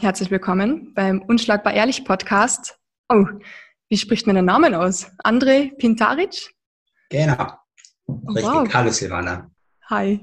[0.00, 2.78] Herzlich willkommen beim Unschlagbar Ehrlich Podcast.
[3.08, 3.24] Oh,
[3.88, 5.10] wie spricht man den Namen aus?
[5.24, 6.54] André Pintaric?
[7.10, 7.54] Genau.
[8.06, 8.44] Oh, Richtig.
[8.44, 8.72] Wow.
[8.72, 9.50] Hallo Silvana.
[9.90, 10.20] Hi.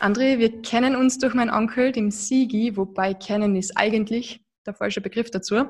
[0.00, 5.02] André, wir kennen uns durch meinen Onkel, dem Sigi, wobei kennen ist eigentlich der falsche
[5.02, 5.68] Begriff dazu.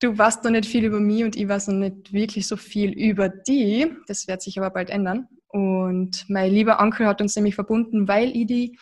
[0.00, 2.92] Du weißt noch nicht viel über mich und ich weiß noch nicht wirklich so viel
[2.92, 3.90] über die.
[4.06, 5.26] Das wird sich aber bald ändern.
[5.48, 8.78] Und mein lieber Onkel hat uns nämlich verbunden, weil ich die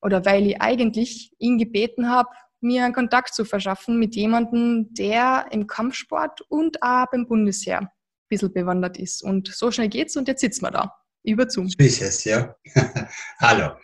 [0.00, 2.30] oder weil ich eigentlich ihn gebeten habe,
[2.60, 7.88] mir einen Kontakt zu verschaffen mit jemandem, der im Kampfsport und auch beim Bundesheer ein
[8.30, 9.22] bisschen bewandert ist.
[9.22, 10.94] Und so schnell geht's und jetzt sitzen wir da.
[11.24, 11.68] Über Zoom.
[11.68, 12.54] So ist es, ja.
[13.38, 13.76] Hallo.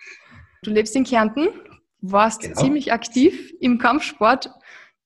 [0.62, 1.48] Du lebst in Kärnten,
[2.00, 2.60] warst genau.
[2.60, 4.50] ziemlich aktiv im Kampfsport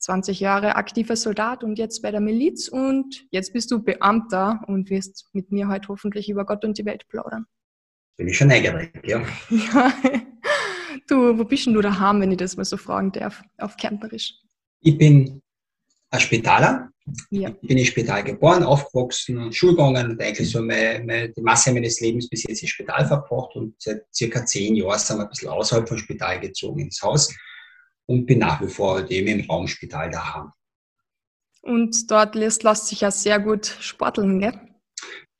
[0.05, 4.91] 20 Jahre aktiver Soldat und jetzt bei der Miliz und jetzt bist du Beamter und
[4.91, 7.47] wirst mit mir heute hoffentlich über Gott und die Welt plaudern.
[8.19, 9.25] Bin ich schon neugierig, ja.
[9.51, 9.93] ja.
[11.09, 14.35] Du, wo bist denn du daheim, wenn ich das mal so fragen darf, auf Kärntnerisch?
[14.83, 15.41] Ich bin
[16.11, 16.91] ein Spitaler.
[17.31, 17.51] Ja.
[17.63, 21.73] Ich bin im Spital geboren, aufgewachsen und Schulgegangen und eigentlich so meine, meine, die Masse
[21.73, 25.29] meines Lebens bis jetzt im Spital verbracht und seit circa zehn Jahren sind wir ein
[25.31, 27.35] bisschen außerhalb vom Spital gezogen ins Haus
[28.07, 30.51] und bin nach wie vor halt eben im Raumspital daheim.
[31.63, 34.59] Und dort lässt, lässt sich ja sehr gut sporteln, gell?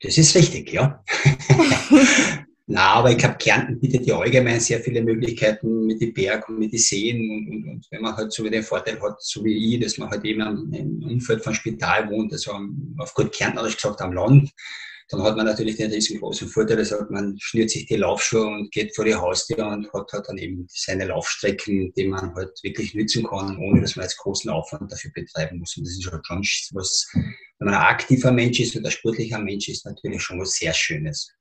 [0.01, 1.03] Das ist richtig, ja.
[2.67, 6.59] Na, aber ich glaube, Kärnten bietet ja allgemein sehr viele Möglichkeiten mit den Bergen und
[6.59, 9.75] mit den Seen und, und, und, wenn man halt so den Vorteil hat, so wie
[9.75, 12.59] ich, dass man halt eben im Umfeld vom Spital wohnt, also
[12.97, 14.49] auf gut Kärntnerisch gesagt am Land,
[15.09, 18.95] dann hat man natürlich den riesengroßen Vorteil, dass man schnürt sich die Laufschuhe und geht
[18.95, 23.23] vor die Haustür und hat halt dann eben seine Laufstrecken, die man halt wirklich nützen
[23.27, 25.77] kann, ohne dass man jetzt großen Aufwand dafür betreiben muss.
[25.77, 26.39] Und das ist halt schon
[26.73, 30.53] was, wenn man ein aktiver Mensch ist oder ein sportlicher Mensch ist, natürlich schon was
[30.53, 31.31] sehr Schönes.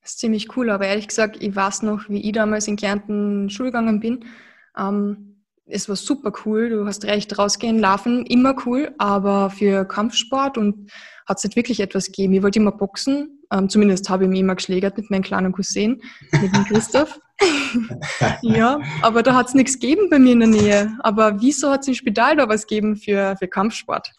[0.00, 3.50] Das ist ziemlich cool, aber ehrlich gesagt, ich weiß noch, wie ich damals in Kärnten
[3.50, 4.24] Schule gegangen bin.
[4.78, 5.35] Ähm,
[5.66, 10.90] es war super cool, du hast recht, rausgehen, laufen, immer cool, aber für Kampfsport und
[11.26, 12.34] hat es nicht wirklich etwas gegeben.
[12.34, 16.00] Ich wollte immer boxen, ähm, zumindest habe ich mich immer geschlägert mit meinem kleinen Cousin,
[16.40, 17.20] mit dem Christoph.
[18.42, 20.98] ja, aber da hat es nichts gegeben bei mir in der Nähe.
[21.00, 24.12] Aber wieso hat es im Spital da was gegeben für, für Kampfsport?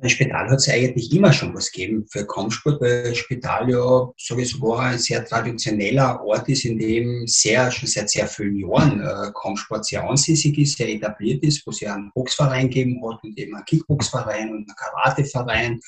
[0.00, 4.80] Im Spital hat es eigentlich immer schon was gegeben für Kampfsport, weil Spital ja, sogar,
[4.80, 9.84] ein sehr traditioneller Ort ist, in dem sehr, schon seit sehr vielen Jahren äh, Kampfsport
[9.84, 13.56] sehr ansässig ist, sehr etabliert ist, wo es ja einen Boxverein gegeben hat und eben
[13.56, 15.80] einen Kickboxverein und einen Karateverein.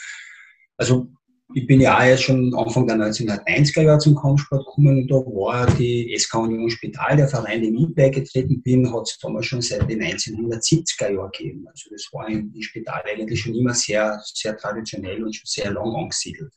[0.76, 1.12] Also
[1.54, 5.16] ich bin ja auch jetzt schon Anfang der 1990er Jahre zum Kampfsport gekommen und da
[5.16, 9.62] war die SK Union Spital, der Verein, dem ich beigetreten bin, hat es damals schon
[9.62, 11.66] seit den 1970er Jahren gegeben.
[11.68, 15.94] Also das war im Spital eigentlich schon immer sehr, sehr traditionell und schon sehr lang
[15.94, 16.52] angesiedelt.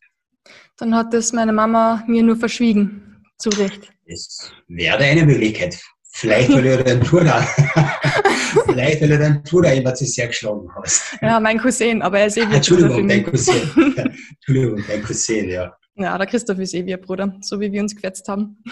[0.77, 3.91] Dann hat das meine Mama mir nur verschwiegen, zu Recht.
[4.07, 5.79] Das wäre eine Möglichkeit.
[6.15, 7.41] Vielleicht, weil du deinen Tour da,
[8.65, 11.17] vielleicht, weil du deinen Tour da immer zu sehr geschlagen hast.
[11.21, 13.61] Ja, mein Cousin, aber er ist eh wie Entschuldigung, dein Cousin.
[14.35, 15.75] Entschuldigung, dein Cousin, ja.
[15.95, 18.63] Ja, der Christoph ist eh wie ein Bruder, so wie wir uns gefetzt haben.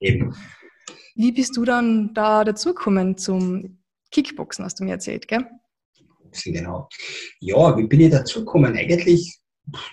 [0.00, 0.34] Eben.
[1.16, 3.78] Wie bist du dann da dazugekommen zum
[4.10, 5.44] Kickboxen, hast du mir erzählt, gell?
[5.96, 6.88] Kickboxen, genau.
[7.40, 8.76] Ja, wie bin ich dazugekommen?
[8.76, 9.40] Eigentlich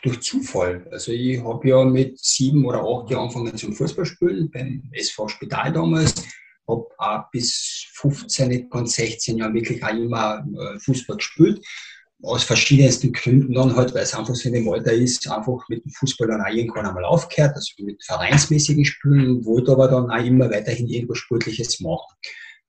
[0.03, 0.87] durch Zufall.
[0.91, 5.71] Also ich habe ja mit sieben oder acht Jahren angefangen zum Fußballspielen beim SV Spital
[5.71, 6.13] damals
[6.71, 11.65] habe auch bis 15, ganz 16 Jahren wirklich auch immer äh, Fußball gespielt.
[12.23, 15.83] Aus verschiedensten Gründen dann halt, weil es einfach so in dem Alter ist, einfach mit
[15.83, 20.23] dem Fußball dann auch irgendwann einmal aufgehört, also mit vereinsmäßigen Spielen, wollte aber dann auch
[20.23, 22.15] immer weiterhin irgendwas Sportliches machen.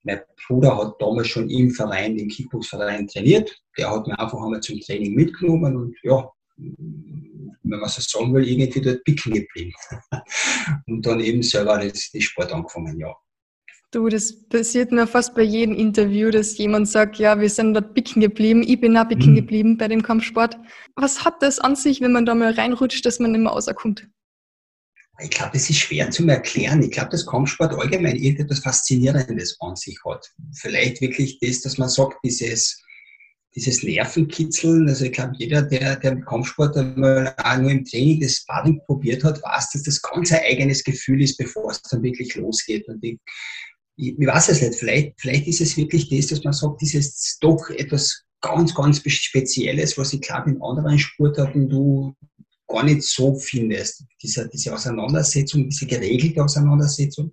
[0.04, 3.54] Mein Bruder hat damals schon im Verein, den Kickboxverein trainiert.
[3.78, 8.46] Der hat mir einfach einmal zum Training mitgenommen und ja, wenn man so sagen will,
[8.46, 9.72] irgendwie dort picken geblieben.
[10.86, 13.14] und dann eben selber das, das Sport angefangen, ja.
[13.92, 17.92] Du, das passiert mir fast bei jedem Interview, dass jemand sagt, ja, wir sind dort
[17.92, 19.36] bicken geblieben, ich bin auch bicken mhm.
[19.36, 20.56] geblieben bei dem Kampfsport.
[20.96, 24.08] Was hat das an sich, wenn man da mal reinrutscht, dass man nicht mehr rauskommt?
[25.20, 26.82] Ich glaube, das ist schwer zu erklären.
[26.82, 30.26] Ich glaube, dass Kampfsport allgemein irgendetwas Faszinierendes an sich hat.
[30.54, 32.82] Vielleicht wirklich das, dass man sagt, dieses,
[33.54, 34.88] dieses Nervenkitzeln.
[34.88, 38.80] Also ich glaube, jeder, der, der im Kampfsport einmal auch nur im Training das Sparring
[38.86, 42.88] probiert hat, weiß, dass das ganz ein eigenes Gefühl ist, bevor es dann wirklich losgeht.
[42.88, 43.18] Und ich,
[43.96, 47.38] ich, ich weiß es nicht, vielleicht, vielleicht ist es wirklich das, dass man sagt, dieses
[47.40, 52.14] doch etwas ganz, ganz Spezielles, was ich glaube in anderen Sportarten du
[52.66, 54.04] gar nicht so findest.
[54.22, 57.30] Diese, diese Auseinandersetzung, diese geregelte Auseinandersetzung.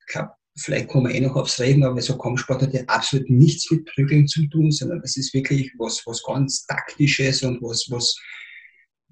[0.00, 3.28] Ich glaube, vielleicht kommen wir eh noch aufs Reden, aber so Kampfsport hat ja absolut
[3.30, 7.86] nichts mit Prügeln zu tun, sondern das ist wirklich was, was ganz Taktisches und was,
[7.90, 8.16] was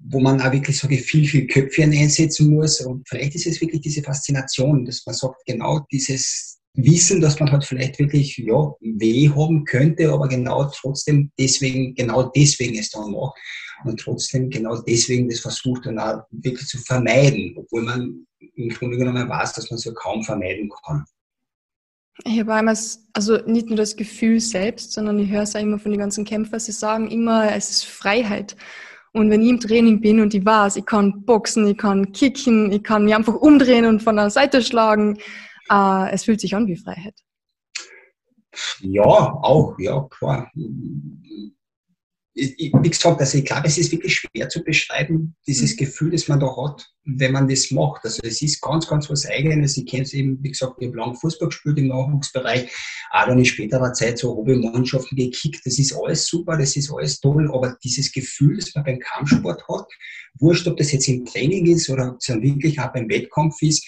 [0.05, 2.81] wo man auch wirklich so viel, viel Köpfchen einsetzen muss.
[2.81, 7.51] Und vielleicht ist es wirklich diese Faszination, dass man sagt, genau dieses Wissen, dass man
[7.51, 13.11] halt vielleicht wirklich, ja, weh haben könnte, aber genau trotzdem deswegen, genau deswegen es dann
[13.11, 13.37] macht
[13.85, 18.25] und trotzdem genau deswegen das versucht dann auch wirklich zu vermeiden, obwohl man
[18.55, 21.05] im Grunde genommen weiß, dass man es ja kaum vermeiden kann.
[22.25, 22.77] Ich habe einmal,
[23.13, 26.25] also nicht nur das Gefühl selbst, sondern ich höre es auch immer von den ganzen
[26.25, 28.55] Kämpfern, sie sagen immer, es ist Freiheit.
[29.13, 32.71] Und wenn ich im Training bin und ich weiß, ich kann boxen, ich kann kicken,
[32.71, 35.19] ich kann mich einfach umdrehen und von der Seite schlagen,
[35.69, 37.15] äh, es fühlt sich an wie Freiheit.
[38.81, 40.51] Ja, auch, ja, klar
[42.35, 45.77] wie gesagt, also ich glaube, es ist wirklich schwer zu beschreiben, dieses mhm.
[45.77, 48.03] Gefühl, das man da hat, wenn man das macht.
[48.05, 49.77] Also es ist ganz, ganz was Eigenes.
[49.77, 52.71] Ich kenne es eben, wie gesagt, ich habe lange Fußball gespielt im Nachwuchsbereich,
[53.11, 55.63] auch dann in späterer Zeit so Hobby-Mannschaften gekickt.
[55.63, 59.63] Das ist alles super, das ist alles toll, aber dieses Gefühl, das man beim Kampfsport
[59.67, 59.85] hat,
[60.39, 63.61] wurscht, ob das jetzt im Training ist oder ob es dann wirklich auch beim Wettkampf
[63.61, 63.87] ist,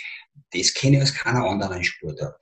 [0.60, 2.36] das kenne ich aus keiner anderen Sportart.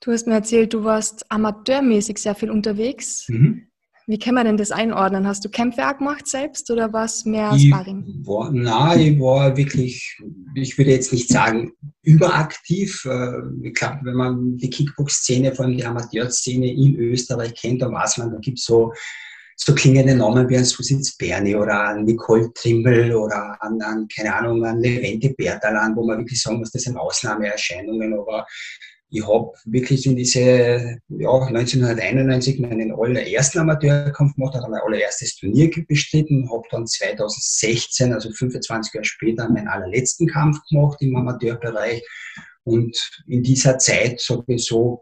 [0.00, 3.28] Du hast mir erzählt, du warst amateurmäßig sehr viel unterwegs.
[3.28, 3.66] Mhm.
[4.06, 5.26] Wie kann man denn das einordnen?
[5.26, 8.04] Hast du Kämpfe auch gemacht selbst oder was mehr Sparring?
[8.24, 10.18] War, nein, ich war wirklich,
[10.56, 11.72] ich würde jetzt nicht sagen
[12.02, 13.04] überaktiv.
[13.04, 17.92] Äh, ich glaube, wenn man die Kickbox-Szene, vor allem die Amateurszene in Österreich kennt, dann
[17.92, 18.92] weiß man, da gibt es so
[19.62, 24.34] so klingende Namen wie ein Susitz Berni oder ein Nicole Trimmel oder an, an keine
[24.34, 28.46] Ahnung, an Levente Bertalan, wo man wirklich sagen muss, das sind Ausnahmeerscheinungen, aber
[29.10, 35.70] ich habe wirklich in diese, ja, 1991 meinen allerersten Amateurkampf gemacht, habe mein allererstes Turnier
[35.86, 42.02] bestritten, habe dann 2016, also 25 Jahre später, meinen allerletzten Kampf gemacht im Amateurbereich.
[42.64, 42.96] Und
[43.26, 45.00] in dieser Zeit, sage ich so,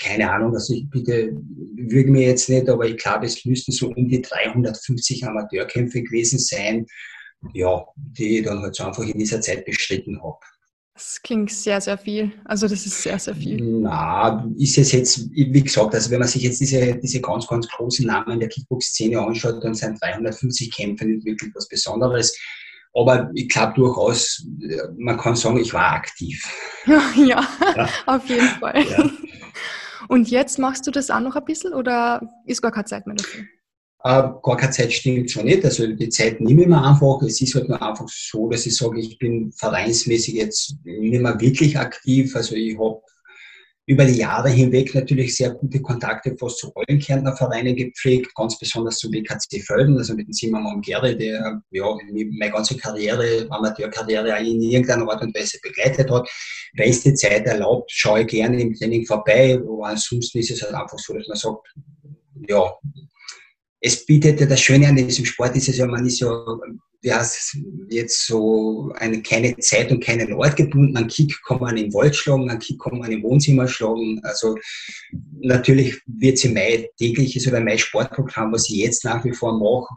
[0.00, 1.32] keine Ahnung, also ich bitte,
[1.76, 6.38] würge mir jetzt nicht, aber ich glaube, es müssten so um die 350 Amateurkämpfe gewesen
[6.38, 6.86] sein,
[7.52, 10.38] ja, die ich dann halt so einfach in dieser Zeit bestritten habe.
[10.94, 12.32] Das klingt sehr, sehr viel.
[12.44, 13.62] Also das ist sehr, sehr viel.
[13.62, 17.68] Na, ist es jetzt, wie gesagt, also wenn man sich jetzt diese, diese ganz, ganz
[17.68, 22.36] großen Namen der Kickbox-Szene anschaut, dann sind 350 Kämpfe nicht wirklich was Besonderes.
[22.94, 24.44] Aber ich glaube durchaus,
[24.96, 26.42] man kann sagen, ich war aktiv.
[26.86, 27.88] Ja, ja, ja.
[28.06, 28.84] auf jeden Fall.
[28.90, 29.10] Ja.
[30.08, 33.16] Und jetzt machst du das auch noch ein bisschen oder ist gar keine Zeit mehr
[33.16, 33.44] dafür?
[34.04, 35.64] Äh, gar keine Zeit stimmt schon nicht.
[35.64, 37.20] Also die Zeit nehme ich mir einfach.
[37.22, 41.40] Es ist halt nur einfach so, dass ich sage, ich bin vereinsmäßig jetzt nicht mehr
[41.40, 42.34] wirklich aktiv.
[42.34, 43.00] Also ich habe
[43.88, 48.58] über die Jahre hinweg natürlich sehr gute Kontakte fast zu allen Kärntner Vereinen gepflegt, ganz
[48.58, 54.38] besonders zum BKC Völden, also mit dem Zimmermann Gere, der ja, meine ganze Karriere, Amateurkarriere
[54.40, 56.28] in irgendeiner Art und Weise begleitet hat.
[56.76, 60.60] Weil es die Zeit erlaubt, schaue ich gerne im Training vorbei, aber ansonsten ist es
[60.62, 61.74] halt einfach so, dass man sagt,
[62.46, 62.70] ja,
[63.80, 66.28] es bietet ja das Schöne an diesem Sport ist es ja, man ist ja,
[67.00, 67.56] wie heißt
[67.90, 70.96] jetzt so eine, keine Zeit und keinen Ort gebunden.
[70.96, 74.20] Ein Kick kann man im Wald schlagen, ein Kick kann man im Wohnzimmer schlagen.
[74.24, 74.56] Also
[75.40, 79.94] natürlich wird sie mein tägliches oder mein Sportprogramm, was ich jetzt nach wie vor mache,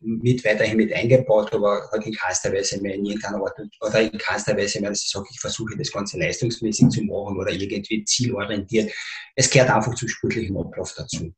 [0.00, 4.18] mit weiterhin mit eingebaut, aber halt in keinster Weise mehr in irgendeiner Art oder in
[4.18, 8.04] keinster Weise mehr, dass ich sage, ich versuche das Ganze leistungsmäßig zu machen oder irgendwie
[8.04, 8.90] zielorientiert.
[9.34, 11.32] Es gehört einfach zum sportlichen Ablauf dazu.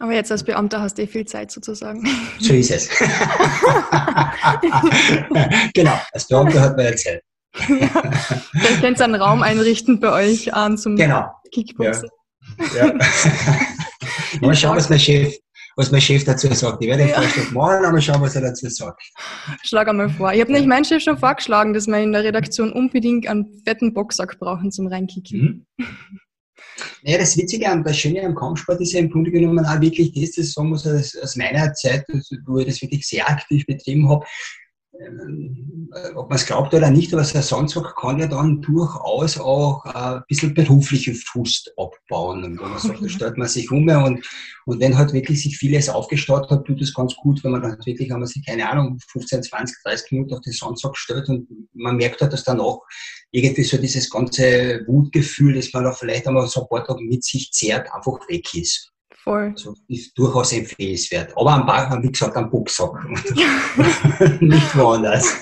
[0.00, 2.04] Aber jetzt als Beamter hast du eh viel Zeit sozusagen.
[2.40, 2.88] So ist es.
[5.74, 7.22] genau, als Beamter hat man ja Zeit.
[7.68, 7.88] ja.
[8.52, 11.26] Vielleicht könnt ihr einen Raum einrichten bei euch an zum genau.
[11.52, 12.08] Kickboxen.
[12.76, 12.86] Ja.
[12.86, 12.94] ja.
[14.40, 15.32] mal schauen, was mein Chef,
[15.76, 16.82] was mein Chef dazu sagt.
[16.82, 17.20] Ich werde den ja.
[17.20, 19.00] Vorschlag machen, aber schauen, was er dazu sagt.
[19.62, 20.32] Schlag einmal vor.
[20.32, 23.94] Ich habe nämlich meinen Chef schon vorgeschlagen, dass wir in der Redaktion unbedingt einen fetten
[23.94, 25.66] Boxsack brauchen zum Reinkicken.
[25.76, 25.86] Mhm.
[27.02, 30.12] Naja, das Witzige und das Schöne am Kampfsport ist ja im Grunde genommen auch wirklich
[30.12, 32.04] das, das sagen muss, aus meiner Zeit,
[32.46, 34.24] wo ich das wirklich sehr aktiv betrieben habe,
[36.14, 39.84] ob man es glaubt oder nicht, aber so ein Sandsack kann ja dann durchaus auch
[39.84, 42.44] ein bisschen beruflichen Fuß abbauen.
[42.44, 44.26] Und wenn man sagt, da stellt man sich um und,
[44.66, 47.78] und wenn halt wirklich sich vieles aufgestaut hat, tut es ganz gut, wenn man dann
[47.84, 51.96] wirklich einmal sich, keine Ahnung, 15, 20, 30 Minuten auf den Sandsack stellt und man
[51.96, 52.82] merkt halt, dass dann auch
[53.30, 57.24] irgendwie so dieses ganze Wutgefühl, das man da vielleicht einmal so ein paar Tage mit
[57.24, 58.93] sich zehrt, einfach weg ist.
[59.24, 59.52] Voll.
[59.56, 61.32] Also ist durchaus empfehlenswert.
[61.34, 62.92] Aber am Bach, wie gesagt, am Boxsack.
[64.40, 65.36] nicht woanders.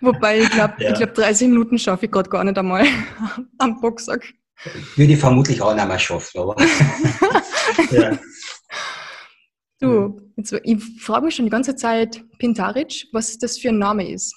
[0.00, 0.92] Wobei, ich glaube, ja.
[0.92, 2.86] glaub, 30 Minuten schaffe ich gerade gar nicht einmal
[3.58, 4.22] am Boxsack.
[4.94, 6.54] Würde ich vermutlich auch nicht mehr schaffen, aber.
[7.90, 8.18] ja.
[9.80, 14.08] Du, jetzt, ich frage mich schon die ganze Zeit, Pintaric, was das für ein Name
[14.08, 14.32] ist.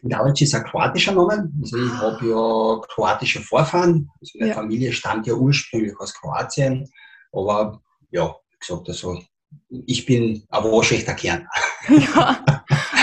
[0.00, 1.48] Pintaric ist ein kroatischer Name.
[1.62, 4.10] Also ich habe ja kroatische Vorfahren.
[4.20, 4.56] Also meine ja.
[4.56, 6.90] Familie stammt ja ursprünglich aus Kroatien.
[7.32, 7.80] Aber
[8.14, 9.20] ja, wie gesagt, also
[9.68, 11.46] ich bin ein waschechter Kern.
[11.88, 12.44] Ja,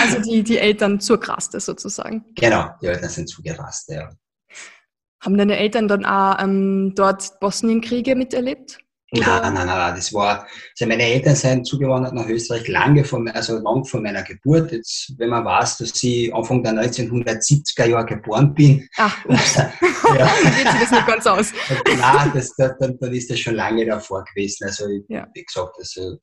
[0.02, 2.24] Also die, die Eltern zur Kraste sozusagen.
[2.34, 4.10] Genau, die Eltern sind zugerast, ja.
[5.20, 8.78] Haben deine Eltern dann auch ähm, dort Bosnienkriege miterlebt?
[9.14, 13.58] Nein, nein, nein, das war, also meine Eltern sind zugewandert nach Österreich lange vor, also
[13.58, 14.72] lang vor meiner Geburt.
[14.72, 18.88] Jetzt, wenn man weiß, dass ich Anfang der 1970er Jahre geboren bin.
[18.96, 19.56] Ach, ups.
[19.56, 19.70] ja.
[20.42, 21.52] geht sich das nicht ganz aus.
[21.86, 24.64] nein, das, dann, dann ist das schon lange davor gewesen.
[24.64, 25.28] Also, ja.
[25.34, 26.16] wie gesagt, also,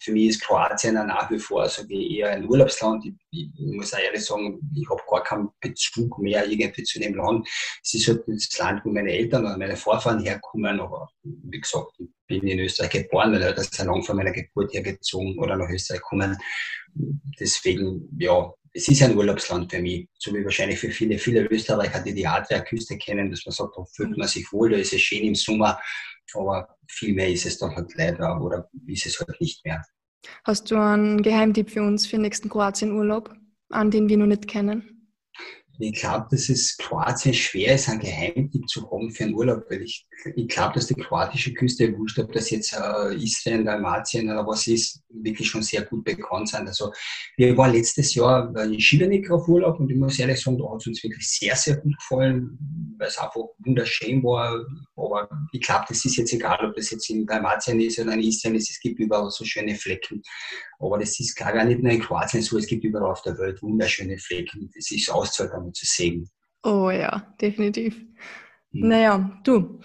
[0.00, 3.04] für mich ist Kroatien nach wie vor also eher ein Urlaubsland.
[3.04, 7.14] Ich, ich muss auch ehrlich sagen, ich habe gar keinen Bezug mehr irgendwie zu dem
[7.14, 7.48] Land.
[7.82, 11.92] Es ist halt das Land, wo meine Eltern oder meine Vorfahren herkommen, aber wie gesagt,
[12.26, 16.00] bin in Österreich geboren, weil das ist lang vor meiner Geburt hergezogen oder nach Österreich
[16.00, 16.36] gekommen.
[17.38, 22.00] Deswegen, ja, es ist ein Urlaubsland für mich, so wie wahrscheinlich für viele, viele Österreicher,
[22.00, 25.00] die die Adria-Küste kennen, dass man sagt, da fühlt man sich wohl, da ist es
[25.00, 25.80] schön im Sommer,
[26.34, 29.82] aber viel mehr ist es dann halt leider oder ist es halt nicht mehr.
[30.44, 33.34] Hast du einen Geheimtipp für uns für den nächsten Kroatien-Urlaub,
[33.70, 34.95] an den wir noch nicht kennen?
[35.78, 39.82] Ich glaube, dass es Kroatien schwer ist, einen Geheimtipp zu haben für einen Urlaub, weil
[39.82, 44.46] ich, ich glaube, dass die kroatische Küste, wurscht, ob das jetzt äh, Istrien, Dalmatien oder
[44.46, 46.66] was ist, wirklich schon sehr gut bekannt sind.
[46.66, 46.92] Also
[47.36, 50.80] wir waren letztes Jahr in Šibenik auf Urlaub und ich muss ehrlich sagen, da hat
[50.80, 52.58] es uns wirklich sehr, sehr gut gefallen,
[52.98, 54.64] weil es einfach wunderschön war.
[54.96, 58.20] Aber ich glaube, das ist jetzt egal, ob das jetzt in Dalmatien ist oder in
[58.20, 60.22] Istrien ist, es gibt überall so schöne Flecken.
[60.78, 63.62] Aber das ist klar, nicht nur in Kroatien so, es gibt überall auf der Welt
[63.62, 64.70] wunderschöne Flecken.
[64.74, 66.28] Das ist auszuhalten und zu sehen.
[66.62, 67.96] Oh ja, definitiv.
[68.72, 68.88] Hm.
[68.88, 69.80] Naja, du,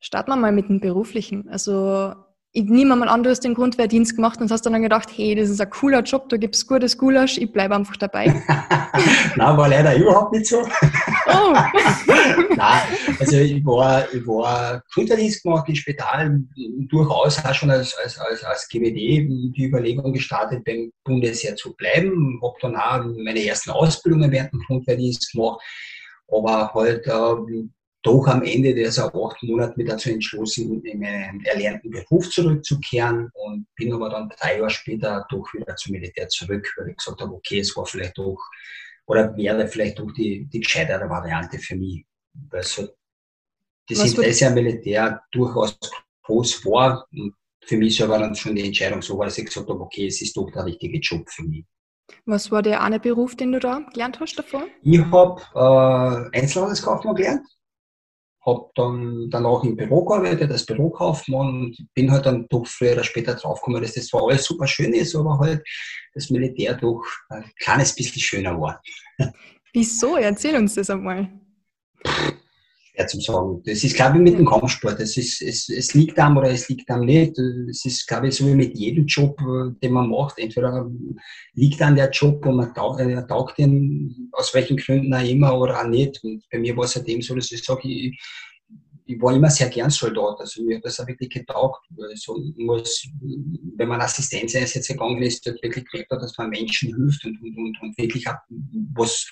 [0.00, 1.48] starten wir mal mit dem Beruflichen.
[1.48, 2.14] Also
[2.52, 5.48] ich nehme mal an, du hast den Grundwehrdienst gemacht und hast dann gedacht, hey, das
[5.48, 8.26] ist ein cooler Job, da gibt es gutes Gulasch, ich bleibe einfach dabei.
[9.36, 10.62] Nein, war leider überhaupt nicht so.
[12.56, 12.82] Nein,
[13.18, 16.40] also ich war, ich war Grundwehrdienst gemacht im Spital,
[16.88, 22.40] durchaus auch schon als, als, als, als GWD die Überlegung gestartet, beim Bundesheer zu bleiben.
[22.42, 25.60] Habe dann auch meine ersten Ausbildungen während dem Grundwehrdienst gemacht,
[26.28, 27.64] aber halt äh,
[28.02, 33.66] doch am Ende dieser acht Monate mich dazu entschlossen, in meinen erlernten Beruf zurückzukehren und
[33.76, 37.32] bin aber dann drei Jahre später doch wieder zum Militär zurück, weil ich gesagt habe,
[37.32, 38.38] okay, es war vielleicht doch
[39.06, 42.04] oder wäre vielleicht doch die, die gescheitere Variante für mich.
[42.50, 42.88] Weil so
[43.88, 45.78] das Was Interesse am Militär durchaus
[46.22, 49.80] groß war und für mich war dann schon die Entscheidung so, dass ich gesagt habe,
[49.80, 51.64] okay, es ist doch der richtige Job für mich.
[52.26, 54.64] Was war der eine Beruf, den du da gelernt hast davor?
[54.82, 57.46] Ich habe äh, Einzelhandelskaufmann gelernt
[58.44, 63.04] habe dann danach im Büro gearbeitet als Bürokaufmann und bin halt dann doch früher oder
[63.04, 65.62] später draufgekommen, dass das zwar alles super schön ist, aber halt
[66.14, 68.82] das Militär doch ein kleines bisschen schöner war.
[69.72, 70.16] Wieso?
[70.16, 71.28] Erzähl uns das einmal.
[72.94, 73.62] Schwer zu sagen.
[73.64, 75.00] Das ist, glaube ich, mit dem Kampfsport.
[75.00, 77.38] Es, ist, es, es liegt am oder es liegt am nicht.
[77.38, 80.38] Es ist, glaube ich, so wie mit jedem Job, äh, den man macht.
[80.38, 80.90] Entweder
[81.54, 85.58] liegt an der Job und man taugt, äh, taugt ihn aus welchen Gründen auch immer
[85.58, 86.22] oder auch nicht.
[86.22, 88.18] Und bei mir war es halt eben so, dass ich sage, ich,
[89.06, 90.40] ich war immer sehr gern Soldat.
[90.40, 91.80] Also mir hat das auch wirklich getaugt.
[92.10, 93.08] Also muss,
[93.76, 97.82] wenn man Assistenzeinsätze gegangen ist, hat wirklich gemerkt, dass man Menschen hilft und, und, und,
[97.82, 98.36] und wirklich auch
[98.94, 99.26] was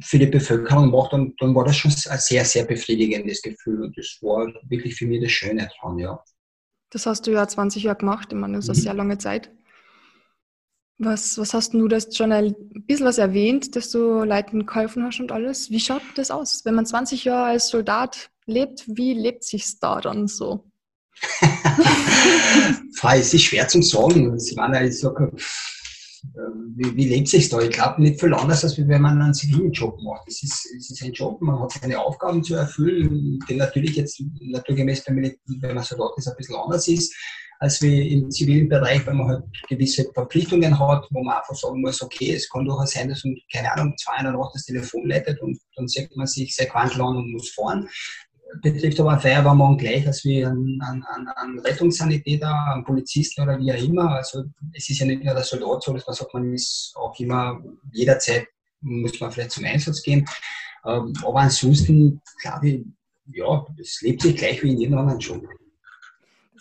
[0.00, 3.82] für die Bevölkerung macht, dann, dann war das schon ein sehr, sehr befriedigendes Gefühl.
[3.82, 6.22] Und das war wirklich für mich das Schöne dran, ja.
[6.90, 8.82] Das hast du ja 20 Jahre gemacht, ich meine, das ist eine mhm.
[8.82, 9.50] sehr lange Zeit.
[10.98, 12.54] Was, was hast du, das schon ein
[12.86, 15.70] bisschen was erwähnt, dass du Leuten geholfen hast und alles.
[15.70, 16.64] Wie schaut das aus?
[16.64, 20.70] Wenn man 20 Jahre als Soldat lebt, wie lebt sich da dann so?
[23.14, 24.36] es ist schwer zu sagen.
[24.36, 25.32] Ich meine, ich sage,
[26.76, 27.60] wie, wie lebt sich da?
[27.60, 30.22] Ich glaube nicht viel anders, als wenn man einen zivilen Job macht.
[30.28, 34.22] Es ist, es ist ein Job, man hat seine Aufgaben zu erfüllen, die natürlich jetzt
[34.40, 37.14] naturgemäß, wenn man so dort ist, ein bisschen anders ist,
[37.58, 41.80] als wie im zivilen Bereich, weil man halt gewisse Verpflichtungen hat, wo man einfach sagen
[41.80, 45.08] muss, okay, es kann durchaus sein, dass man, keine Ahnung, zwei in der das Telefon
[45.08, 47.88] leitet und dann sagt man sich sehr quantl an und muss fahren
[48.60, 51.04] betrifft aber Feuerwehrmann gleich als wie ein, ein,
[51.36, 54.10] ein, Rettungssanitäter, ein Polizist oder wie auch immer.
[54.16, 54.44] Also
[54.74, 57.62] es ist ja nicht nur der Soldat so, dass man sagt, man ist auch immer
[57.92, 58.46] jederzeit
[58.82, 60.28] muss man vielleicht zum Einsatz gehen.
[60.84, 62.84] Ähm, aber ansonsten glaube ich,
[63.32, 65.46] ja, es lebt sich gleich wie in jedem anderen Job.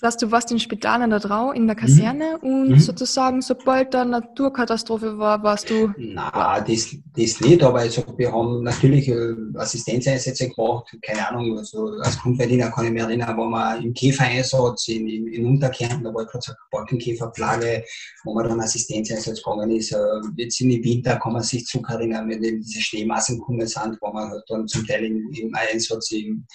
[0.04, 2.50] Heißt, du warst Spital in der Drau, in der Kaserne mhm.
[2.50, 2.80] und mhm.
[2.80, 5.94] sozusagen, sobald da Naturkatastrophe war, warst du.
[5.98, 11.92] Na, das, das nicht, aber also wir haben natürlich äh, Assistenzeinsätze gemacht, keine Ahnung, also
[12.02, 16.14] als Grundverdiener kann ich mich erinnern, wo wir im Käfereinsatz in, in, in Unterkärnten, da
[16.14, 17.84] war gerade so eine Borkenkäferplage,
[18.24, 19.92] wo man dann Assistenzeinsatz gegangen ist.
[19.92, 19.98] Äh,
[20.38, 24.32] jetzt in den Winter kann man sich zurückerinnern, wenn diese Schneemassen gekommen sind, wo man
[24.32, 26.46] halt dann zum Teil im, im Einsatz im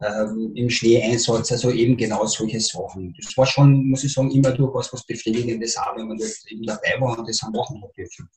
[0.00, 3.14] ähm, im Schneeeinsatz, also eben genau solche Sachen.
[3.20, 6.64] Das war schon, muss ich sagen, immer durchaus was Befriedigendes auch, wenn man dort eben
[6.64, 8.28] dabei war und das am machen hat dürfen.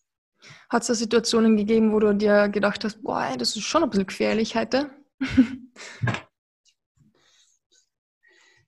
[0.69, 3.89] Hat es da Situationen gegeben, wo du dir gedacht hast, boah, das ist schon ein
[3.89, 4.89] bisschen gefährlich heute?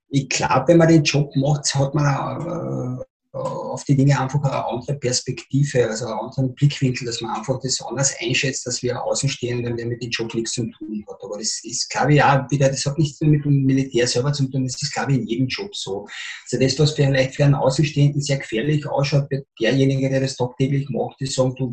[0.09, 4.65] ich glaube, wenn man den Job macht, hat man äh, auf die Dinge einfach eine
[4.65, 9.77] andere Perspektive, also einen anderen Blickwinkel, dass man einfach das anders einschätzt, dass wir Außenstehenden,
[9.77, 11.23] der mit dem Job nichts zu tun hat.
[11.23, 14.47] Aber das ist, glaube ich, auch wieder, das hat nichts mit dem Militär selber zu
[14.47, 16.07] tun, das ist, glaube ich, in jedem Job so.
[16.43, 20.89] Also das, was vielleicht für einen Außenstehenden sehr gefährlich ausschaut, wird derjenige, der das tagtäglich
[20.89, 21.69] macht, die sagen, du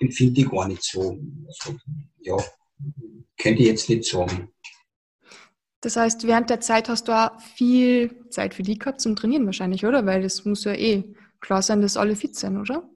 [0.00, 1.16] empfinde ich gar nicht so.
[1.46, 1.78] Also,
[2.20, 2.36] ja,
[3.38, 4.48] könnte ich jetzt nicht sagen.
[5.86, 9.46] Das heißt, während der Zeit hast du auch viel Zeit für die gehabt zum Trainieren
[9.46, 10.04] wahrscheinlich, oder?
[10.04, 11.04] Weil es muss ja eh
[11.40, 12.90] klar sein, dass alle fit sind, oder?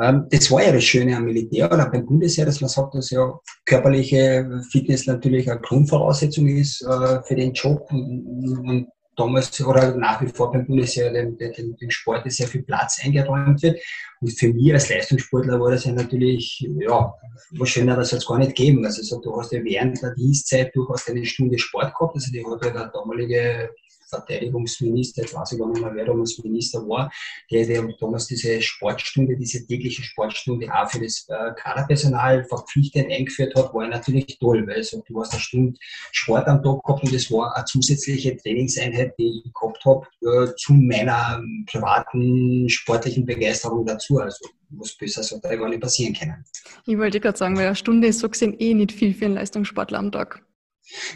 [0.00, 3.10] Ähm, das war ja das Schöne am Militär oder beim Bundesheer, dass man sagt, dass
[3.10, 8.86] ja körperliche Fitness natürlich eine Grundvoraussetzung ist äh, für den Job und
[9.20, 13.62] damals oder nach wie vor beim Bundesheer dem, dem, dem Sport sehr viel Platz eingeräumt
[13.62, 13.80] wird.
[14.20, 17.14] Und für mich als Leistungssportler war das ja natürlich, ja,
[17.52, 18.84] was schöner, das hat es gar nicht gegeben.
[18.84, 22.44] Also du hast ja während der Dienstzeit, du hast eine Stunde Sport gehabt, also die
[22.44, 23.70] hat ja der damalige
[24.10, 27.10] Verteidigungsminister, jetzt weiß ich gar nicht mehr, wer damals Minister war,
[27.50, 33.54] der, der damals diese Sportstunde, diese tägliche Sportstunde auch für das äh, Kaderpersonal verpflichtend eingeführt
[33.54, 35.78] hat, war natürlich toll, weil so, du hast eine Stunde
[36.12, 40.54] Sport am Tag gehabt und das war eine zusätzliche Trainingseinheit, die ich gehabt habe, äh,
[40.56, 44.18] zu meiner privaten sportlichen Begeisterung dazu.
[44.18, 46.44] Also was besser sollte gar nicht passieren können.
[46.86, 49.34] Ich wollte gerade sagen, weil eine Stunde ist so gesehen eh nicht viel für einen
[49.34, 50.42] Leistungssportler am Tag.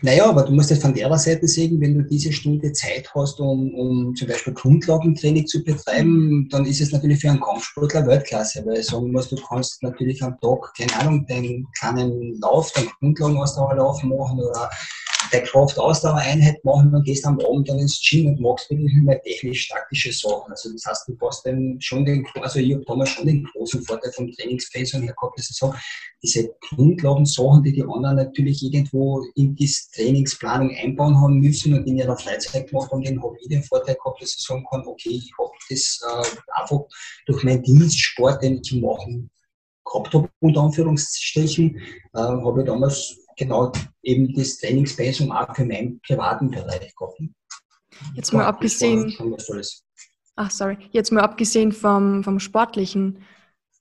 [0.03, 3.41] Naja, aber du musst es von der Seite sehen, wenn du diese Stunde Zeit hast,
[3.41, 8.65] um, um zum Beispiel Grundlagentraining zu betreiben, dann ist es natürlich für einen Kampfsportler Weltklasse,
[8.67, 12.91] weil ich sagen muss, du kannst natürlich am Tag, keine Ahnung, deinen kleinen Lauf, deinen
[13.01, 14.71] Grundlagenausdauerlauf machen oder
[15.33, 20.13] der Kraft-Ausdauereinheit machen und gehst am Abend dann ins Gym und machst wirklich mehr technisch-taktische
[20.13, 20.51] Sachen.
[20.51, 23.83] Also das heißt, du hast dann schon den, also ich habe damals schon den großen
[23.83, 25.77] Vorteil vom Trainingspensum her gehabt, dass ich sage,
[26.23, 31.99] diese Grundlagen-Sachen, die die anderen natürlich irgendwo in die Trainingsplanung einbauen haben müssen und in
[31.99, 35.11] ihrer Freizeit gemacht haben, den habe ich den Vorteil gehabt, dass ich sagen kann, okay,
[35.11, 36.81] ich habe das äh, einfach
[37.27, 39.31] durch meinen Dienstsport, den ich machen
[39.85, 41.77] gehabt habe, unter Anführungsstrichen,
[42.15, 47.21] äh, habe ich damals genau eben das Trainingspensum auch für meinen privaten Bereich gehabt.
[48.15, 49.15] Jetzt mal abgesehen.
[50.37, 50.79] Ach, sorry.
[50.91, 53.21] Jetzt mal abgesehen vom, vom Sportlichen.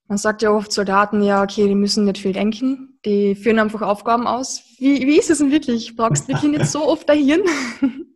[0.07, 3.81] Man sagt ja oft Soldaten, ja, okay, die müssen nicht viel denken, die führen einfach
[3.81, 4.61] Aufgaben aus.
[4.77, 5.95] Wie, wie ist es denn wirklich?
[5.95, 7.41] Brauchst du wirklich nicht so oft ein Hirn?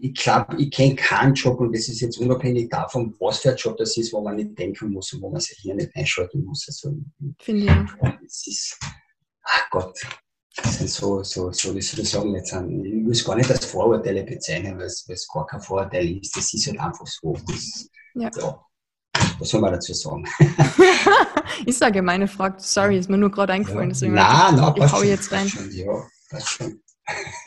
[0.00, 3.56] ich glaube, ich kenne keinen Job und das ist jetzt unabhängig davon, was für ein
[3.56, 6.44] Job das ist, wo man nicht denken muss und wo man sich hier nicht einschalten
[6.44, 6.64] muss.
[6.68, 6.96] Also,
[7.40, 7.66] Finde ich.
[7.66, 8.18] Ja.
[8.24, 8.78] Es ist,
[9.42, 9.98] ach Gott,
[10.64, 13.64] sind so, so, so, wie soll ich sagen, jetzt ein, ich muss gar nicht als
[13.66, 16.36] Vorurteile bezeichnen, weil es, gar kein Vorurteil ist.
[16.36, 17.36] Das ist halt einfach so.
[17.46, 18.30] Das, ja.
[18.36, 18.60] ja.
[19.38, 20.24] Was soll man dazu sagen?
[21.66, 22.56] ist eine gemeine Frage.
[22.58, 23.92] Sorry, ist mir nur gerade eingefallen.
[23.92, 24.08] Ja.
[24.08, 25.48] Nein, nein, ich hau jetzt rein.
[25.48, 26.80] Schon, ja, passt schon.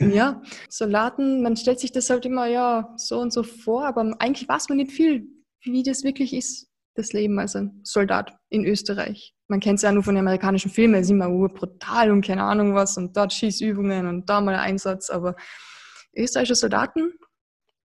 [0.00, 4.48] ja, Soldaten, man stellt sich das halt immer ja so und so vor, aber eigentlich
[4.48, 5.26] weiß man nicht viel,
[5.62, 9.92] wie das wirklich ist, das Leben als ein Soldat in Österreich man kennt es ja
[9.92, 13.32] nur von den amerikanischen Filmen, es ist immer brutal und keine Ahnung was und dort
[13.32, 15.36] Schießübungen und da mal ein Einsatz, aber
[16.16, 17.12] österreichische Soldaten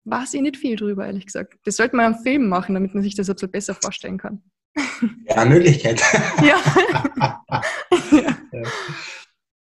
[0.05, 1.55] weiß ich nicht viel drüber, ehrlich gesagt.
[1.65, 4.43] Das sollte man am Film machen, damit man sich das ein bisschen besser vorstellen kann.
[5.29, 6.01] Ja, Möglichkeit.
[6.43, 6.57] ja.
[8.11, 8.37] ja.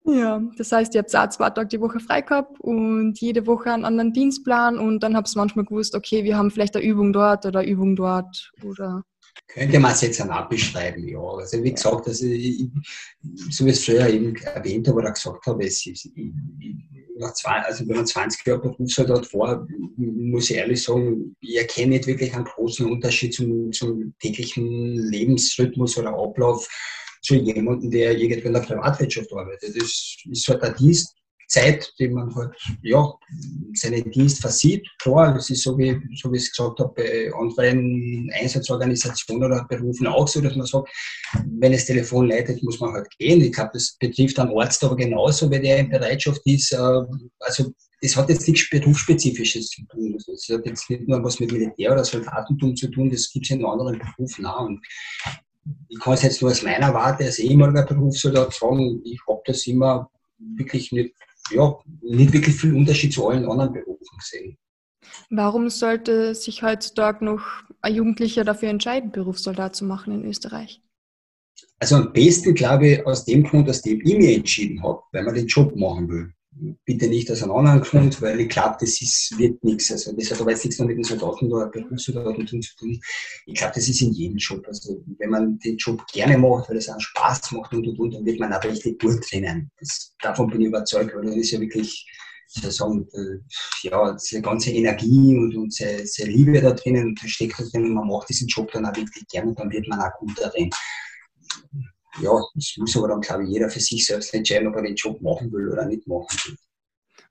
[0.05, 3.71] Ja, das heißt, ihr habt auch zwei Tage die Woche frei gehabt und jede Woche
[3.71, 7.13] einen anderen Dienstplan und dann habt ihr manchmal gewusst, okay, wir haben vielleicht eine Übung
[7.13, 9.03] dort oder eine Übung dort oder
[9.47, 11.19] könnte man es jetzt auch beschreiben, ja.
[11.19, 12.67] Also wie gesagt, also ich,
[13.49, 16.31] so wie ich es früher eben erwähnt habe oder gesagt habe, es ist, ich,
[17.17, 21.95] nach zwei, also wenn man 20 Jahre Berufssoldat war, muss ich ehrlich sagen, ich erkenne
[21.95, 26.67] nicht wirklich einen großen Unterschied zum, zum täglichen Lebensrhythmus oder Ablauf
[27.21, 29.75] zu jemandem, der irgendwie in der Privatwirtschaft arbeitet.
[29.75, 31.18] Das ist halt ein Dienst,
[31.49, 33.11] Zeit, die man halt, ja,
[33.73, 34.87] seinen Dienst versieht.
[34.99, 39.65] Klar, das ist so wie, so wie ich es gesagt habe, bei anderen Einsatzorganisationen oder
[39.65, 40.89] Berufen auch so, dass man sagt,
[41.59, 43.41] wenn das Telefon leitet, muss man halt gehen.
[43.41, 46.71] Ich glaube, das betrifft einen Arzt aber genauso, wenn der in Bereitschaft ist.
[46.71, 47.01] Äh,
[47.39, 50.17] also, das hat jetzt nichts Berufsspezifisches zu tun.
[50.25, 53.51] Das hat jetzt nicht nur was mit Militär oder Soldatentum zu tun, das gibt es
[53.51, 54.67] in anderen Berufen auch.
[54.67, 54.85] Und
[55.89, 59.67] ich kann es jetzt nur aus meiner Warte als ehemaliger Berufssoldat sagen, ich habe das
[59.67, 61.13] immer wirklich nicht
[61.51, 64.57] ja, nicht wirklich viel Unterschied zu allen anderen Berufen gesehen.
[65.29, 67.41] Warum sollte sich heutzutage noch
[67.81, 70.81] ein Jugendlicher dafür entscheiden, Berufssoldat zu machen in Österreich?
[71.79, 75.35] Also am besten glaube ich aus dem Grund, dass ich mich entschieden habe, weil man
[75.35, 76.33] den Job machen will.
[76.85, 79.91] Bitte nicht aus einem anderen Grund, weil ich glaube, das ist, wird nichts.
[79.91, 82.99] Also das hat aber jetzt nichts mit den Soldaten oder Berufssoldaten zu tun.
[83.45, 84.65] Ich glaube, das ist in jedem Job.
[84.67, 88.13] Also wenn man den Job gerne macht, weil es einen Spaß macht und und und,
[88.13, 89.71] dann wird man auch richtig gut drinnen.
[89.79, 92.05] Das, davon bin ich überzeugt, weil das ist ja wirklich
[92.47, 95.77] sozusagen, äh, ja, diese ganze Energie und, und
[96.17, 99.27] Liebe da drinnen und steckt da drin und man macht diesen Job dann auch wirklich
[99.27, 100.69] gerne und dann wird man auch gut darin
[102.21, 104.95] ja, das muss aber dann, glaube ich, jeder für sich selbst entscheiden, ob er den
[104.95, 106.57] Job machen will oder nicht machen will.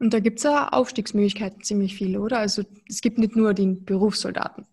[0.00, 2.38] Und da gibt es ja Aufstiegsmöglichkeiten ziemlich viele, oder?
[2.38, 4.66] Also es gibt nicht nur den Berufssoldaten.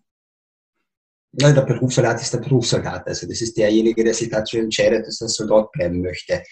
[1.32, 3.06] Ja, der Berufssoldat ist der Berufssoldat.
[3.06, 6.42] Also das ist derjenige, der sich dazu entscheidet, dass er Soldat bleiben möchte.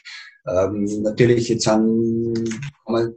[0.47, 3.17] Ähm, natürlich jetzt an, kann man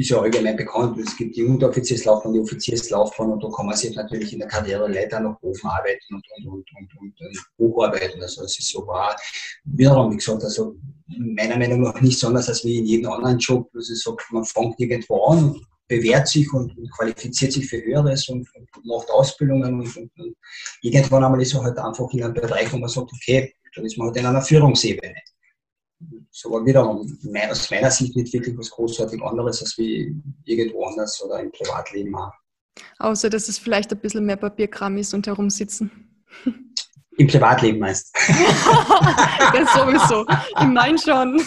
[0.00, 0.98] ist ja allgemein bekannt.
[0.98, 4.88] Es gibt die Unteroffizierslaufbahn, die Offizierslaufbahn und da kann man sich natürlich in der Karriere
[4.88, 8.22] leider nach oben arbeiten und, und, und, und, und, und hocharbeiten.
[8.22, 9.14] Also es ist so war,
[9.64, 13.38] wiederum, wie gesagt, also meiner Meinung nach nicht so anders als wie in jedem anderen
[13.38, 13.68] Job.
[13.74, 17.82] Also ich sage, man fängt irgendwo an und bewährt sich und, und qualifiziert sich für
[17.84, 20.36] Höheres und, und macht Ausbildungen und, und, und
[20.80, 23.98] irgendwann einmal ist man halt einfach in einem Bereich, wo man sagt, okay, dann ist
[23.98, 25.14] man halt in einer Führungsebene
[26.30, 30.14] so war wieder aus meiner Sicht nicht wirklich was großartig anderes als wie
[30.44, 32.32] irgendwo anders oder im Privatleben auch.
[32.98, 35.90] Außer, dass es vielleicht ein bisschen mehr Papierkram ist und herumsitzen.
[37.16, 40.24] Im Privatleben meinst Das sowieso.
[40.60, 41.42] Ich meine schon.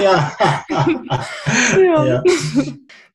[0.00, 0.36] Ja.
[1.76, 2.04] ja.
[2.04, 2.22] ja.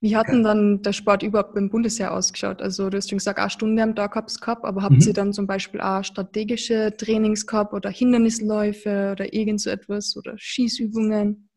[0.03, 2.61] Wie hat denn dann der Sport überhaupt beim Bundesheer ausgeschaut?
[2.61, 5.07] Also du hast schon gesagt, eine Stunde am Tag habt ihr gehabt, aber habt mhm.
[5.07, 10.33] ihr dann zum Beispiel auch strategische Trainings gehabt oder Hindernisläufe oder irgend so etwas oder
[10.35, 11.47] Schießübungen?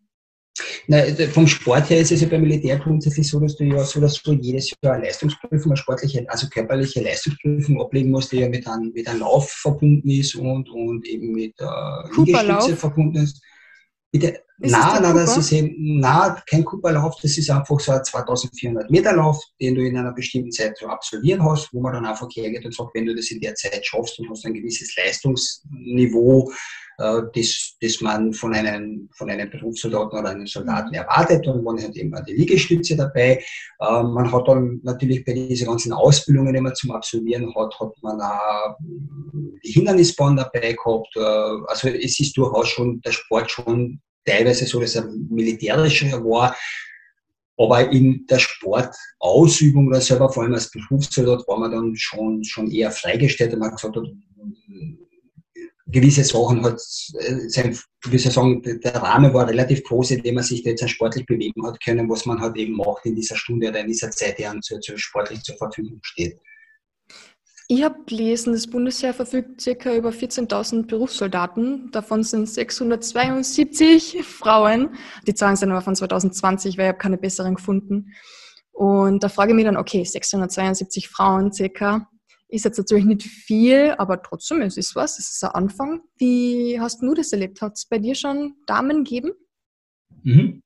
[0.87, 4.01] Na, vom Sport her ist es ja beim Militär grundsätzlich so, dass du ja so,
[4.01, 8.49] dass du jedes Jahr eine Leistungsprüfung, eine sportliche, also körperliche Leistungsprüfung ablegen musst, die ja
[8.49, 13.43] mit einem, mit einem Lauf verbunden ist und, und eben mit äh, verbunden ist.
[14.13, 18.03] Bitte, ist nein, nein, das ist eben, nein, kein Cooperlauf, das ist einfach so ein
[18.03, 22.07] 2400 Meter Lauf, den du in einer bestimmten Zeit zu absolvieren hast, wo man dann
[22.07, 24.97] einfach hergeht und sagt, wenn du das in der Zeit schaffst und hast ein gewisses
[24.97, 26.51] Leistungsniveau,
[26.99, 31.83] äh, das, das man von einem, von einem Berufssoldaten oder einem Soldaten erwartet und man
[31.83, 33.43] hat eben die Liegestütze dabei.
[33.81, 38.21] Äh, man hat dann natürlich bei diesen ganzen Ausbildungen, man zum Absolvieren hat, hat man
[38.21, 38.77] auch
[39.65, 41.15] die Hindernisbahn dabei gehabt.
[41.17, 41.21] Äh,
[41.69, 46.57] also es ist durchaus schon der Sport schon teilweise so, dass er militärischer war.
[47.59, 52.71] Aber in der Sportausübung oder selber, vor allem als Berufssoldat, war man dann schon, schon
[52.71, 54.05] eher freigestellt und man gesagt hat,
[55.87, 60.45] gewisse Sachen hat, sein, wie soll sagen, der Rahmen war relativ groß, in dem man
[60.45, 63.81] sich jetzt sportlich bewegen hat können, was man halt eben macht in dieser Stunde oder
[63.81, 66.39] in dieser Zeit, die einem zu, zu sportlich zur Verfügung steht.
[67.69, 69.95] Ich habe gelesen, das Bundesheer verfügt ca.
[69.97, 71.91] über 14.000 Berufssoldaten.
[71.91, 74.95] Davon sind 672 Frauen.
[75.27, 78.13] Die Zahlen sind aber von 2020, weil ich habe keine besseren gefunden.
[78.71, 82.09] Und da frage ich mich dann, okay, 672 Frauen circa,
[82.49, 86.03] ist jetzt natürlich nicht viel, aber trotzdem, es ist was, es ist ein Anfang.
[86.17, 87.61] Wie hast du das erlebt?
[87.61, 89.33] Hat es bei dir schon Damen gegeben?
[90.23, 90.63] Mhm.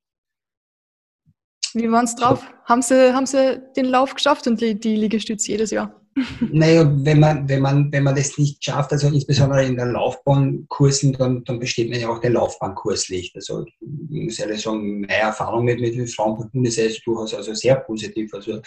[1.73, 2.45] Wie waren es drauf?
[2.65, 5.97] Haben sie, haben sie den Lauf geschafft und die, die Liegestütze jedes Jahr?
[6.51, 11.13] Naja, wenn man, wenn, man, wenn man das nicht schafft, also insbesondere in den Laufbahnkursen,
[11.13, 13.33] dann, dann besteht man ja auch den Laufbahnkurs nicht.
[13.35, 18.33] Also ich muss ehrlich sagen, meine Erfahrung mit, mit Frauenbundes ist durchaus also sehr positiv.
[18.33, 18.61] Also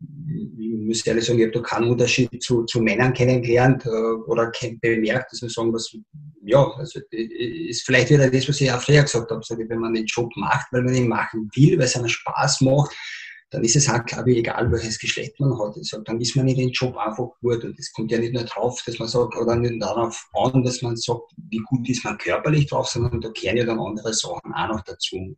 [0.00, 4.52] ich muss ehrlich sagen, ich habe da keinen Unterschied zu, zu Männern kennengelernt äh, oder
[4.80, 5.96] bemerkt, dass man sagen, was,
[6.44, 9.94] ja, also ist vielleicht wieder das, was ich auch früher gesagt habe, also, wenn man
[9.94, 12.94] den Job macht, weil man ihn machen will, weil es einem Spaß macht,
[13.50, 15.76] dann ist es auch, glaube ich, egal, welches Geschlecht man hat.
[15.76, 17.64] Also, dann ist man in den Job einfach gut.
[17.64, 20.82] Und es kommt ja nicht nur drauf, dass man sagt, oder nicht darauf an, dass
[20.82, 24.52] man sagt, wie gut ist man körperlich drauf, sondern da kehren ja dann andere Sachen
[24.52, 25.36] auch noch dazu.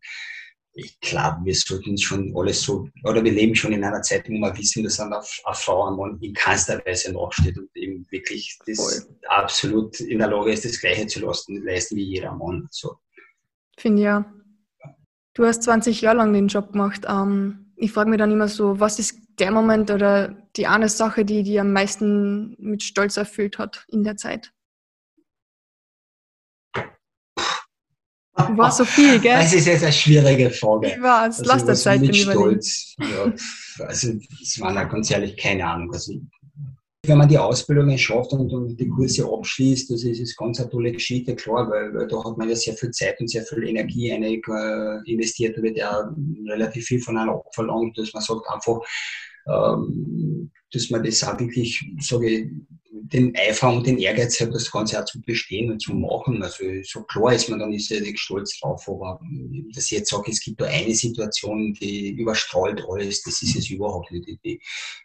[0.80, 4.34] Ich glaube, wir sollten schon alles so, oder wir leben schon in einer Zeit, wo
[4.34, 8.56] wir wissen, dass eine, eine Frau am Mann in keinster Weise nachsteht und eben wirklich
[8.64, 9.16] das Voll.
[9.26, 12.68] absolut in der Lage ist, das Gleiche zu leisten, leisten wie jeder Mann.
[12.70, 12.96] So.
[13.76, 14.32] Finde ja.
[15.34, 17.02] Du hast 20 Jahre lang den Job gemacht.
[17.08, 21.24] Ähm ich frage mich dann immer so, was ist der Moment oder die eine Sache,
[21.24, 24.52] die die am meisten mit Stolz erfüllt hat in der Zeit?
[28.56, 29.34] War so viel, gell?
[29.34, 30.88] Das ist jetzt eine schwierige Frage.
[30.88, 32.94] Ich weiß, also, lass das Zeit mit Stolz.
[33.00, 33.32] Ja,
[33.84, 35.92] also, das war ganz ehrlich keine Ahnung.
[35.92, 36.14] Also,
[37.06, 40.68] wenn man die Ausbildungen schafft und, und die Kurse abschließt, das ist, ist ganz eine
[40.68, 43.66] tolle Geschichte, klar, weil, weil, da hat man ja sehr viel Zeit und sehr viel
[43.66, 46.12] Energie einig, äh, investiert, da wird ja
[46.48, 48.80] relativ viel von einem abverlangt, dass man sagt einfach,
[49.48, 52.46] ähm, dass man das auch wirklich, sage ich,
[53.02, 56.42] den Eifer und den Ehrgeiz habe, das Ganze auch zu bestehen und zu machen.
[56.42, 59.20] Also so klar ist man dann ist ja nicht stolz drauf, aber
[59.72, 63.70] dass ich jetzt sage, es gibt da eine Situation, die überstrahlt alles, das ist es
[63.70, 64.26] überhaupt nicht.
[64.42, 64.60] wie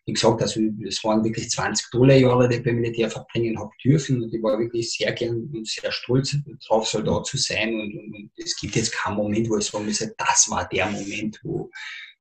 [0.06, 4.24] gesagt, also es waren wirklich 20 tolle Jahre, die ich beim Militär verbringen habe dürfen
[4.24, 6.36] und ich war wirklich sehr gern und sehr stolz
[6.68, 9.86] drauf, Soldat zu sein und, und, und es gibt jetzt keinen Moment, wo ich sagen
[9.86, 11.70] muss, das war der Moment, wo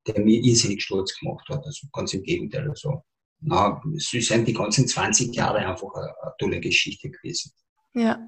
[0.07, 1.65] der mir irrsinnig stolz gemacht hat.
[1.65, 2.69] Also ganz im Gegenteil.
[2.69, 3.03] Also
[3.43, 7.53] na, es sind die ganzen 20 Jahre einfach eine, eine tolle Geschichte gewesen.
[7.95, 8.19] Ja.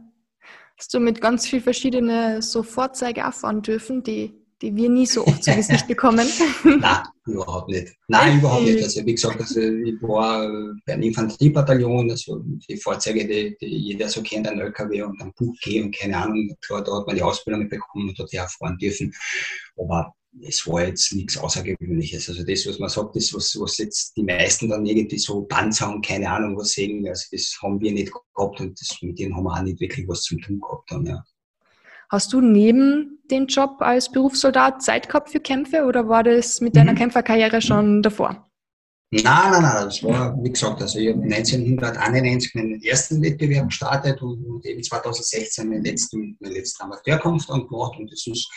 [0.76, 5.24] Hast du mit ganz vielen verschiedenen so Vorzeige erfahren dürfen, die, die wir nie so
[5.24, 6.26] oft zu Gesicht bekommen?
[6.64, 7.94] Nein, überhaupt nicht.
[8.08, 8.82] Nein, überhaupt nicht.
[8.82, 10.48] Also wie gesagt, also ich war
[10.84, 15.32] bei einem Infanteriebataillon, also die Fahrzeuge, die, die jeder so kennt, ein LKW und ein
[15.34, 19.14] Buch und keine Ahnung, klar, da hat man die Ausbildung bekommen und dort erfahren dürfen.
[19.76, 22.28] Aber es war jetzt nichts Außergewöhnliches.
[22.28, 25.92] Also das, was man sagt, das, was, was jetzt die meisten dann irgendwie so Panzer
[25.92, 29.36] und keine Ahnung was sehen, also das haben wir nicht gehabt und das, mit denen
[29.36, 30.90] haben wir auch nicht wirklich was zum tun gehabt.
[30.90, 31.24] Dann, ja.
[32.10, 36.76] Hast du neben dem Job als Berufssoldat Zeit gehabt für Kämpfe oder war das mit
[36.76, 36.98] deiner mhm.
[36.98, 38.50] Kämpferkarriere schon davor?
[39.10, 44.20] Nein, nein, nein, das war, wie gesagt, also ich habe 1991 meinen ersten Wettbewerb gestartet
[44.20, 48.50] und eben 2016 meinen letzten, meinen letzten Amateurkampf dann gemacht und das ist,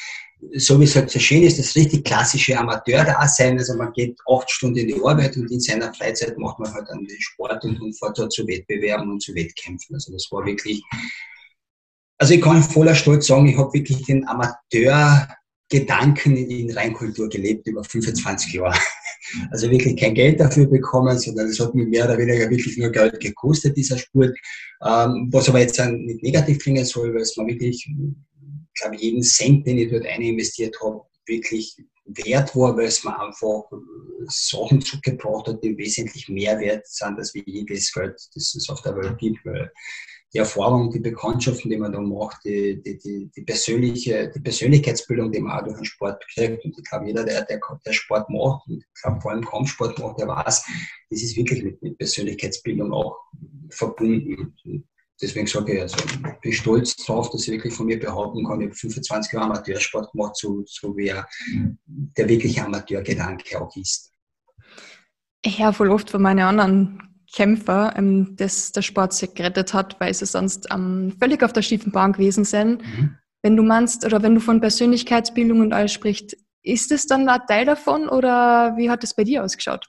[0.55, 4.49] so wie es halt so schön ist, das richtig klassische Amateur-Dasein, also man geht acht
[4.49, 7.81] Stunden in die Arbeit und in seiner Freizeit macht man halt dann den Sport und,
[7.81, 10.83] und fährt dort zu Wettbewerben und zu Wettkämpfen, also das war wirklich,
[12.19, 15.27] also ich kann voller Stolz sagen, ich habe wirklich den Amateur
[15.69, 18.77] Gedanken in Reinkultur gelebt über 25 Jahre.
[19.51, 22.89] Also wirklich kein Geld dafür bekommen, sondern es hat mir mehr oder weniger wirklich nur
[22.89, 24.37] Geld gekostet, dieser Sport.
[24.81, 27.89] Ähm, was aber jetzt nicht negativ klingen soll, weil es mir wirklich,
[28.79, 33.03] glaube ich, jeden Cent, den ich dort eine investiert habe, wirklich wert war, weil es
[33.03, 33.63] mir einfach
[34.27, 38.95] Sachen zugebracht hat, die wesentlich mehr wert sind, als jedes Geld, das es auf der
[38.95, 39.45] Welt gibt.
[39.45, 39.71] Weil
[40.33, 45.31] die Erfahrung, die Bekanntschaften, die man da macht, die, die, die, die, persönliche, die Persönlichkeitsbildung,
[45.31, 46.65] die man auch durch den Sport kriegt.
[46.65, 49.97] Und ich glaube, jeder, der, der, der Sport macht, und ich glaube vor allem Kampfsport
[49.99, 50.65] macht, der weiß,
[51.09, 53.17] das ist wirklich mit, mit Persönlichkeitsbildung auch
[53.69, 54.53] verbunden.
[54.65, 54.87] Und
[55.21, 58.61] deswegen sage ich, also ich bin stolz darauf, dass ich wirklich von mir behaupten kann,
[58.61, 61.27] ich habe 25 Jahre Amateursport gemacht, so, so wie er,
[62.17, 64.11] der wirkliche Amateurgedanke auch ist.
[65.43, 69.99] Ich höre voll oft von meinen anderen Kämpfer, ähm, das der Sport sich gerettet hat,
[69.99, 72.81] weil sie sonst ähm, völlig auf der schiefen Bahn gewesen sind.
[72.81, 73.17] Mhm.
[73.43, 77.41] Wenn du meinst, oder wenn du von Persönlichkeitsbildung und alles sprichst, ist es dann ein
[77.47, 79.87] Teil davon oder wie hat es bei dir ausgeschaut?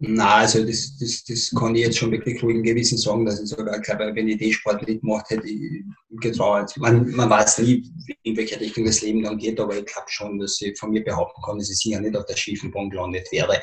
[0.00, 3.48] Na, also das, das, das kann ich jetzt schon wirklich ruhigen Gewissen sagen, dass ich
[3.48, 5.84] sogar glaube, wenn ich den Sport mitgemacht hätte, ich
[6.20, 6.76] getraut.
[6.78, 7.88] Man, man weiß nie,
[8.24, 11.04] in welche Richtung das Leben dann geht, aber ich glaube schon, dass ich von mir
[11.04, 13.60] behaupten kann, dass ich sicher nicht auf der schiefen Bahn gelandet wäre.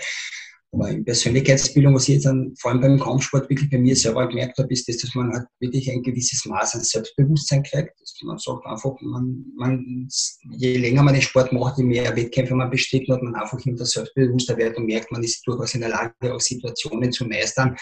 [0.74, 4.28] Aber in Persönlichkeitsbildung, was ich jetzt dann, vor allem beim Kampfsport wirklich bei mir selber
[4.28, 7.92] gemerkt habe, ist, das, dass man halt wirklich ein gewisses Maß an Selbstbewusstsein kriegt.
[8.02, 10.08] Dass man sagt einfach, man, man,
[10.50, 13.86] je länger man den Sport macht, je mehr Wettkämpfe man besteht, hat man einfach immer
[13.86, 17.78] selbstbewusster wird und merkt, man ist durchaus in der Lage, auch Situationen zu meistern,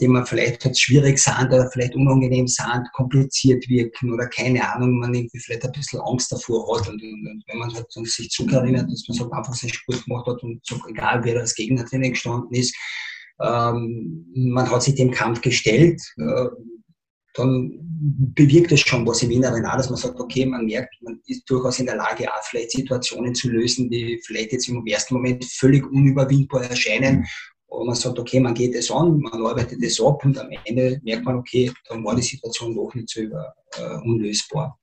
[0.00, 4.98] die man vielleicht halt schwierig sind oder vielleicht unangenehm sind, kompliziert wirken oder keine Ahnung,
[4.98, 6.88] man irgendwie vielleicht ein bisschen Angst davor hat.
[6.88, 10.26] Und, und, und wenn man halt sich zurückerinnert, dass man so einfach seinen Sport gemacht
[10.26, 12.74] hat und so, egal wer als Gegner drinnen gestanden ist,
[13.40, 16.46] ähm, man hat sich dem Kampf gestellt, äh,
[17.34, 17.78] dann
[18.34, 21.48] bewirkt es schon was im Inneren auch, dass man sagt, okay, man merkt, man ist
[21.48, 25.44] durchaus in der Lage, auch vielleicht Situationen zu lösen, die vielleicht jetzt im ersten Moment
[25.44, 27.26] völlig unüberwindbar erscheinen
[27.68, 31.00] und man sagt, okay, man geht es an, man arbeitet es ab und am Ende
[31.04, 34.78] merkt man, okay, dann war die Situation doch nicht so über, äh, unlösbar.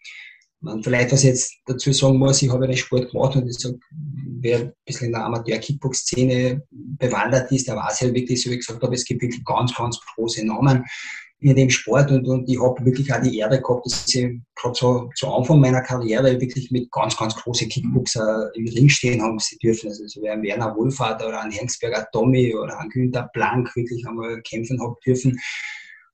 [0.62, 3.58] Man, vielleicht, was ich jetzt dazu sagen muss, ich habe einen Sport gemacht und ich
[3.58, 3.80] sage,
[4.39, 8.65] wer ein bisschen in der Amateur-Kickbox-Szene bewandert ist, der weiß ja wirklich, so wie ich
[8.65, 10.84] gesagt habe, es gibt wirklich ganz, ganz große Namen
[11.39, 14.76] in dem Sport und, und ich habe wirklich auch die Ehre gehabt, dass ich gerade
[14.76, 19.38] so zu Anfang meiner Karriere wirklich mit ganz, ganz großen Kickboxer im Ring stehen haben
[19.39, 19.89] sie dürfen.
[19.89, 24.08] Also so wie ein Werner Wohlfahrt oder ein Hengsberger Tommy oder ein Günther Blank wirklich
[24.08, 25.39] einmal kämpfen haben dürfen.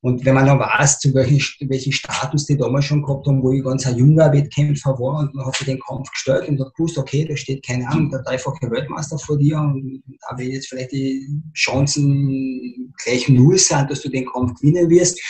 [0.04, 3.52] Und wenn man dann weiß, zu welchen, welchen Status die damals schon gehabt haben, wo
[3.52, 6.74] ich ganz ein junger Wettkämpfer war und man hat sich den Kampf gestellt und hat
[6.74, 10.70] gewusst, okay, da steht keine Ahnung, der dreifache Weltmeister vor dir und da will jetzt
[10.70, 15.22] vielleicht die Chancen gleich null sein, dass du den Kampf gewinnen wirst.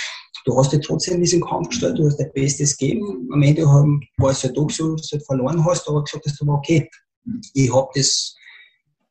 [0.45, 3.27] Du hast dir trotzdem diesen Kampf gestellt, du hast dein Bestes gegeben.
[3.33, 6.41] Am Ende war es halt doch so, dass du halt verloren hast, aber gesagt hast,
[6.41, 6.89] aber okay,
[7.53, 8.35] ich habe das,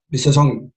[0.08, 0.72] wie soll ich sagen,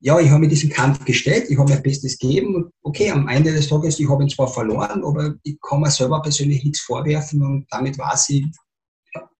[0.00, 3.28] ja, ich habe mir diesen Kampf gestellt, ich habe mein Bestes gegeben und okay, am
[3.28, 6.80] Ende des Tages, ich habe ihn zwar verloren, aber ich kann mir selber persönlich nichts
[6.80, 8.46] vorwerfen und damit weiß ich,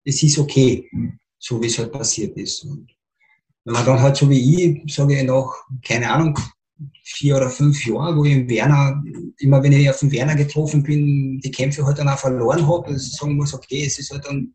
[0.04, 0.90] es ist okay,
[1.38, 2.64] so wie es halt passiert ist.
[2.64, 2.88] Und
[3.64, 6.36] wenn man dann halt so wie ich, sage ich noch, keine Ahnung,
[7.04, 9.02] vier oder fünf Jahren, wo ich im Werner,
[9.38, 12.86] immer wenn ich auf den Werner getroffen bin, die Kämpfe halt dann auch verloren habe,
[12.86, 14.54] also sagen muss, okay, es ist halt dann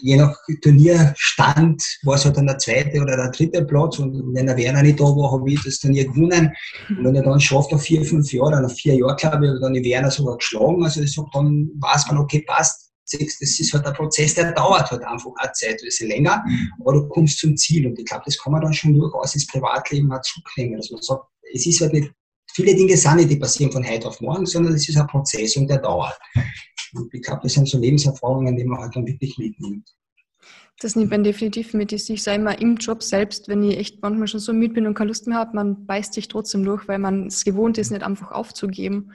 [0.00, 4.46] je nach Turnierstand war es halt dann der zweite oder der dritte Platz und wenn
[4.46, 6.52] der Werner nicht da war, habe ich das Turnier gewonnen.
[6.88, 9.74] Und wenn er dann schafft, nach vier, fünf Jahren, nach vier Jahren, glaube ich, dann
[9.74, 10.84] die Werner sogar geschlagen.
[10.84, 12.90] Also ich sage, dann weiß man, okay, passt.
[13.10, 16.42] Das ist halt ein Prozess, der dauert halt einfach eine Zeit, ein bisschen länger,
[16.80, 17.86] aber du kommst zum Ziel.
[17.86, 20.78] Und ich glaube, das kann man dann schon durchaus ins Privatleben auch zurücknehmen.
[20.78, 22.10] Dass man sagt, es ist halt nicht,
[22.54, 25.56] viele Dinge sind nicht, die passieren von heute auf morgen, sondern es ist ein Prozess
[25.56, 26.18] und der dauert.
[27.12, 29.88] Ich glaube, das sind so Lebenserfahrungen, die man halt dann wirklich mitnimmt.
[30.80, 31.92] Das nimmt man definitiv mit.
[31.92, 34.94] Ich sage immer im Job selbst, wenn ich echt manchmal schon so müde bin und
[34.94, 38.02] keine Lust mehr habe, man beißt sich trotzdem durch, weil man es gewohnt ist, nicht
[38.02, 39.12] einfach aufzugeben.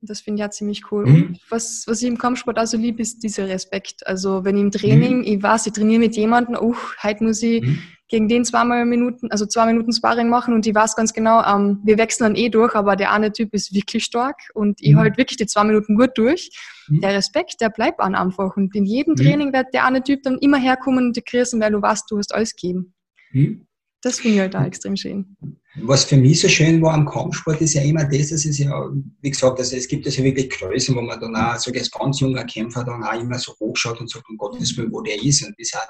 [0.00, 1.06] Das finde ich ja ziemlich cool.
[1.06, 1.38] Mhm.
[1.48, 4.06] was, was ich im Kampfsport also liebe, ist dieser Respekt.
[4.06, 5.24] Also wenn ich im Training, mhm.
[5.24, 9.30] ich weiß, ich trainiere mit jemandem, oh, heute muss ich mhm gegen den zweimal Minuten,
[9.30, 12.48] also zwei Minuten Sparring machen und ich weiß ganz genau, ähm, wir wechseln dann eh
[12.48, 14.98] durch, aber der eine Typ ist wirklich stark und ich mhm.
[14.98, 16.50] halte wirklich die zwei Minuten gut durch.
[16.88, 17.00] Mhm.
[17.00, 19.16] Der Respekt, der bleibt an einfach und in jedem mhm.
[19.16, 22.34] Training wird der eine Typ dann immer herkommen und grüßen, weil du weißt, du hast
[22.34, 22.94] alles gegeben.
[23.32, 23.66] Mhm.
[24.00, 25.36] Das finde ich halt da extrem schön.
[25.82, 28.88] Was für mich so schön war am Kampfsport, ist ja immer das, dass es ja,
[29.20, 31.90] wie gesagt, also es gibt ja so wirklich Größen, wo man dann auch, so als
[31.90, 35.22] ganz junger Kämpfer dann auch immer so hochschaut und sagt, um Gottes Willen, wo der
[35.22, 35.44] ist.
[35.44, 35.88] Und das auch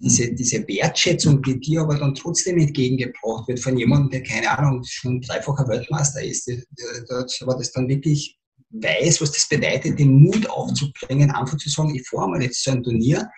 [0.00, 4.82] diese, diese Wertschätzung, die dir aber dann trotzdem entgegengebracht wird von jemandem, der keine Ahnung,
[4.84, 6.50] schon dreifacher Weltmeister ist,
[7.40, 8.38] aber das dann wirklich
[8.70, 12.72] weiß, was das bedeutet, den Mut aufzubringen, einfach zu sagen, ich fahre mal jetzt so
[12.72, 13.28] ein Turnier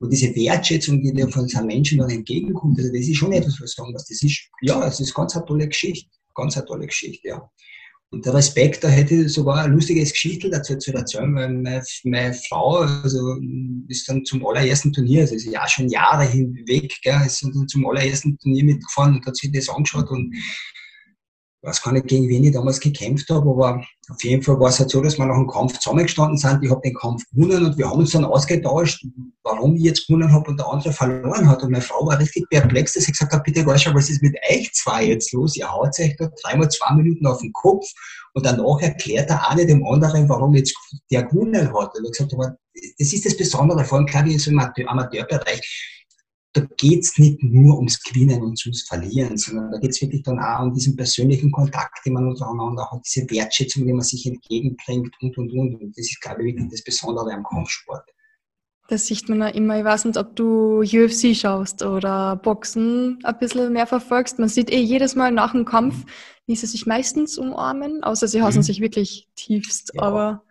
[0.00, 3.60] und diese Wertschätzung, die dir von so Menschen dann entgegenkommt, also das ist schon etwas,
[3.60, 6.86] was sagen was das ist, ja, das ist ganz eine tolle Geschichte, ganz eine tolle
[6.86, 7.50] Geschichte, ja.
[8.12, 11.82] Und der Respekt, da hätte ich sogar ein lustiges Geschichte dazu zu erzählen, weil meine,
[12.04, 13.38] meine, Frau also,
[13.88, 17.86] ist dann zum allerersten Turnier, also ist ja schon Jahre hinweg, gell, ist dann zum
[17.86, 20.34] allerersten Turnier mitgefahren und hat sich das angeschaut und
[21.62, 24.70] ich weiß gar nicht, gegen wen ich damals gekämpft habe, aber auf jeden Fall war
[24.70, 26.58] es halt so, dass wir nach dem Kampf zusammengestanden sind.
[26.60, 29.06] Ich habe den Kampf gewonnen und wir haben uns dann ausgetauscht,
[29.44, 31.62] warum ich jetzt gewonnen habe und der andere verloren hat.
[31.62, 34.34] Und meine Frau war richtig perplex, dass ich gesagt habe, bitte Gorscha, was ist mit
[34.50, 35.56] euch zwei jetzt los?
[35.56, 37.86] Ihr haut euch da dreimal zwei Minuten auf den Kopf
[38.34, 40.76] und danach erklärt der eine dem anderen, warum jetzt
[41.12, 41.96] der gewonnen hat.
[41.96, 42.56] Und ich gesagt, aber
[42.98, 46.01] das ist das Besondere, vor allem glaube ich im Amateurbereich
[46.54, 50.62] da geht's nicht nur ums Gewinnen und ums Verlieren, sondern da geht's wirklich dann auch
[50.62, 55.38] um diesen persönlichen Kontakt, den man untereinander hat, diese Wertschätzung, die man sich entgegenbringt und,
[55.38, 55.74] und, und.
[55.76, 58.04] Und das ist, glaube ich, wirklich das Besondere am Kampfsport.
[58.88, 59.78] Das sieht man ja immer.
[59.78, 64.38] Ich weiß nicht, ob du UFC schaust oder Boxen ein bisschen mehr verfolgst.
[64.38, 66.04] Man sieht eh jedes Mal nach dem Kampf,
[66.46, 68.64] wie sie sich meistens umarmen, außer sie hassen mhm.
[68.64, 69.92] sich wirklich tiefst.
[69.94, 70.02] Ja.
[70.02, 70.44] Aber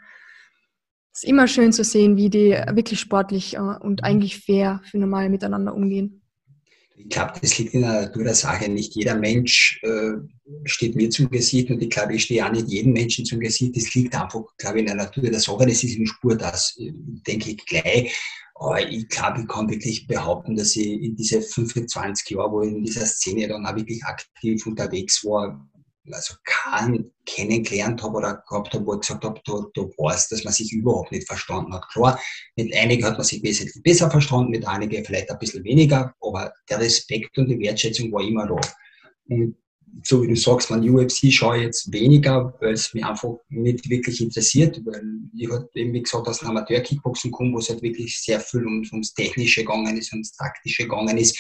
[1.22, 4.98] es ist immer schön zu sehen, wie die wirklich sportlich äh, und eigentlich fair für
[4.98, 6.24] normal miteinander umgehen.
[6.98, 8.72] Ich glaube, das liegt in der Natur der Sache.
[8.72, 10.14] Nicht jeder Mensch äh,
[10.66, 13.78] steht mir zum Gesicht und ich glaube, ich stehe auch nicht jedem Menschen zum Gesicht.
[13.78, 15.68] Das liegt einfach, glaube ich, in der Natur der Sache.
[15.68, 18.18] Das ist im Sport, das denke ich gleich.
[18.56, 22.72] Aber ich glaube, ich kann wirklich behaupten, dass ich in diese 25 Jahre, wo ich
[22.72, 25.70] in dieser Szene dann auch wirklich aktiv unterwegs war,
[26.14, 30.54] also keinen kennengelernt habe oder gehabt habe, wo ich gesagt habe, du, weißt, dass man
[30.54, 31.88] sich überhaupt nicht verstanden hat.
[31.92, 32.20] Klar,
[32.56, 36.54] mit einigen hat man sich wesentlich besser verstanden, mit einigen vielleicht ein bisschen weniger, aber
[36.70, 38.60] der Respekt und die Wertschätzung war immer da.
[39.30, 39.56] Und
[40.04, 43.90] so wie du sagst, man UFC schaue ich jetzt weniger, weil es mich einfach nicht
[43.90, 45.04] wirklich interessiert, weil
[45.36, 48.66] ich halt eben, wie gesagt, aus dem Amateur-Kickboxen komme, wo es halt wirklich sehr viel
[48.66, 51.38] ums, ums Technische gegangen ist, ums Taktische gegangen ist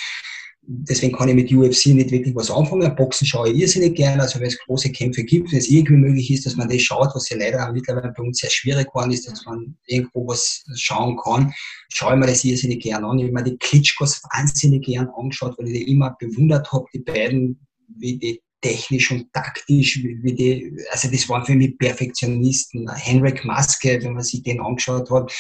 [0.63, 2.95] deswegen kann ich mit UFC nicht wirklich was anfangen.
[2.95, 6.32] Boxen schaue ich irrsinnig gerne, also wenn es große Kämpfe gibt, wenn es irgendwie möglich
[6.32, 9.30] ist, dass man das schaut, was ja leider mittlerweile bei uns sehr schwierig geworden ist,
[9.30, 11.54] dass man irgendwo was schauen kann,
[11.89, 13.19] schaue ich mir das irrsinnig gerne an.
[13.19, 17.00] Ich habe mir die Klitschkos wahnsinnig gern angeschaut, weil ich die immer bewundert habe, die
[17.00, 22.89] beiden, wie die technisch und taktisch, wie die, also das waren für mich Perfektionisten.
[22.93, 25.32] Henrik Maske, wenn man sich den angeschaut hat,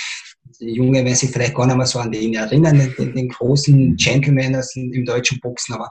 [0.59, 3.95] die Junge werden sich vielleicht gar nicht mehr so an den erinnern, den, den großen
[3.95, 5.89] Gentleman im deutschen Boxen, aber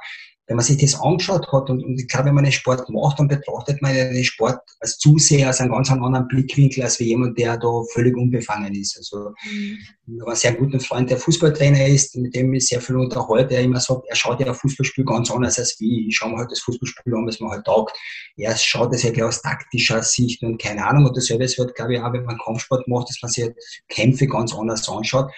[0.51, 3.21] wenn man sich das angeschaut hat und, und ich glaube, wenn man den Sport macht,
[3.21, 7.39] dann betrachtet man den Sport als Zuseher aus einem ganz anderen Blickwinkel als wie jemand,
[7.39, 8.97] der da völlig unbefangen ist.
[8.97, 9.79] Also mhm.
[10.09, 13.51] ich habe einen sehr guten Freund, der Fußballtrainer ist, mit dem ich sehr viel unterhalte,
[13.51, 16.09] der immer sagt, er schaut ja ein Fußballspiel ganz anders als wie.
[16.09, 17.97] Ich schaue mir halt das Fußballspiel an, was man halt taugt.
[18.37, 21.07] Er schaut das ja gleich aus taktischer Sicht und keine Ahnung.
[21.07, 23.57] Und dasselbe wird, glaube ich, auch, wenn man Kampfsport macht, dass man sich halt
[23.89, 25.31] Kämpfe ganz anders anschaut.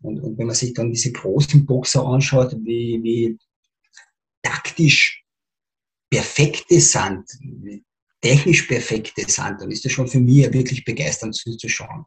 [0.00, 3.38] Und, und, wenn man sich dann diese großen Boxer anschaut, wie, wie
[4.44, 5.24] taktisch
[6.10, 7.24] perfekte sind,
[8.20, 12.04] technisch perfekte sind, dann ist das schon für mich wirklich begeisternd zuzuschauen.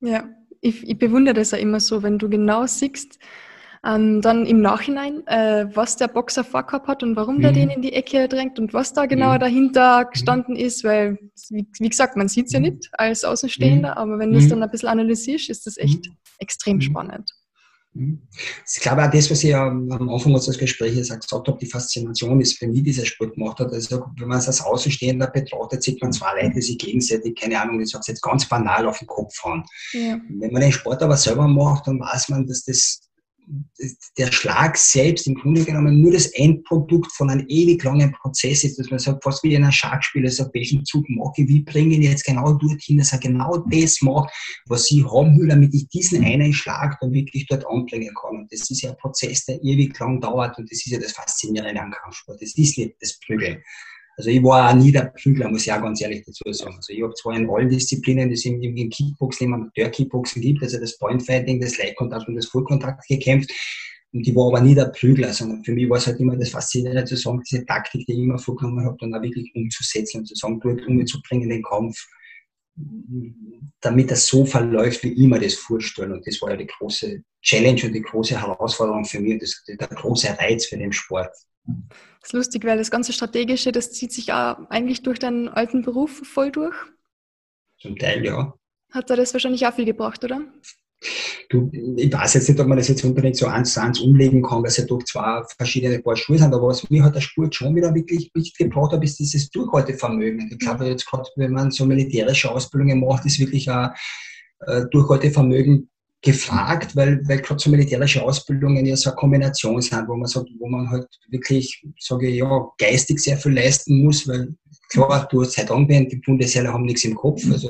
[0.00, 0.28] Ja,
[0.60, 3.18] ich, ich bewundere das ja immer so, wenn du genau siehst,
[3.84, 7.42] Ähm, dann im Nachhinein, äh, was der Boxer vorgehabt hat und warum mhm.
[7.42, 9.40] der den in die Ecke drängt und was da genau mhm.
[9.40, 11.18] dahinter gestanden ist, weil,
[11.50, 12.66] wie, wie gesagt, man sieht es ja mhm.
[12.66, 13.98] nicht als Außenstehender, mhm.
[13.98, 14.50] aber wenn du es mhm.
[14.50, 16.08] dann ein bisschen analysierst, ist das echt
[16.38, 17.28] extrem spannend.
[17.94, 22.58] Ich glaube auch das, was ich am Anfang unseres Gesprächs gesagt habe, die Faszination ist
[22.58, 23.70] für mich dieser Sport gemacht hat.
[23.72, 27.60] Also, wenn man es als Außenstehender betrachtet, sieht man zwei Leute, die sich gegenseitig, keine
[27.60, 29.64] Ahnung, ich sage es jetzt ganz banal, auf den Kopf fahren.
[29.92, 30.18] Ja.
[30.28, 33.02] Wenn man den Sport aber selber macht, dann weiß man, dass das
[34.18, 38.78] der Schlag selbst im Grunde genommen nur das Endprodukt von einem ewig langen Prozess ist,
[38.78, 41.96] dass man sagt, fast wie in einem Schachspiel, also welchen Zug mache ich, wie bringe
[41.96, 44.32] ich jetzt genau dorthin, dass er genau das macht,
[44.66, 48.38] was ich haben will, damit ich diesen einen Schlag dann wirklich dort anbringen kann.
[48.38, 51.12] Und das ist ja ein Prozess, der ewig lang dauert und das ist ja das
[51.12, 52.40] Faszinierende am Kampfsport.
[52.40, 53.62] Das ist nicht das Prügeln.
[54.22, 56.76] Also ich war auch nie der Prügler, muss ich auch ganz ehrlich dazu sagen.
[56.76, 60.62] Also ich habe zwar in allen Disziplinen, die es im, im Kickboxen, im Amateur-Kickboxen gibt,
[60.62, 63.50] also das Pointfighting, das Leitkontakt und das Vollkontakt gekämpft.
[64.12, 66.50] Und ich war aber nie der Prügler, sondern für mich war es halt immer das
[66.50, 70.26] Faszinierende zu sagen, diese Taktik, die ich immer vorgenommen habe, dann auch wirklich umzusetzen und
[70.26, 71.96] zu sagen, dort umzubringen, den Kampf,
[73.80, 76.14] damit das so verläuft, wie ich mir das vorstelle.
[76.14, 79.88] Und das war ja die große Challenge und die große Herausforderung für mich, das, der
[79.88, 81.34] große Reiz für den Sport.
[81.64, 85.82] Das ist lustig, weil das ganze Strategische, das zieht sich auch eigentlich durch deinen alten
[85.82, 86.76] Beruf voll durch.
[87.80, 88.54] Zum Teil, ja.
[88.92, 90.42] Hat da das wahrscheinlich auch viel gebracht, oder?
[91.48, 94.42] Du, ich weiß jetzt nicht, ob man das jetzt unbedingt so eins zu eins umlegen
[94.42, 97.54] kann, es ja doch zwei verschiedene Paar Schuhe sind, aber was mir hat der Sport
[97.54, 100.48] schon wieder wirklich gebraucht hat, ist dieses Durchhaltevermögen.
[100.52, 103.90] Ich glaube jetzt gerade, wenn man so militärische Ausbildungen macht, ist wirklich ein
[104.60, 105.90] äh, Durchhaltevermögen
[106.22, 110.48] gefragt, weil, weil gerade so militärische Ausbildungen ja so eine Kombination sind, wo man sagt,
[110.58, 114.54] wo man halt wirklich, sage ich, ja, geistig sehr viel leisten muss, weil
[114.92, 117.68] klar, du hast heute angewendet, die Bundesheere haben nichts im Kopf, also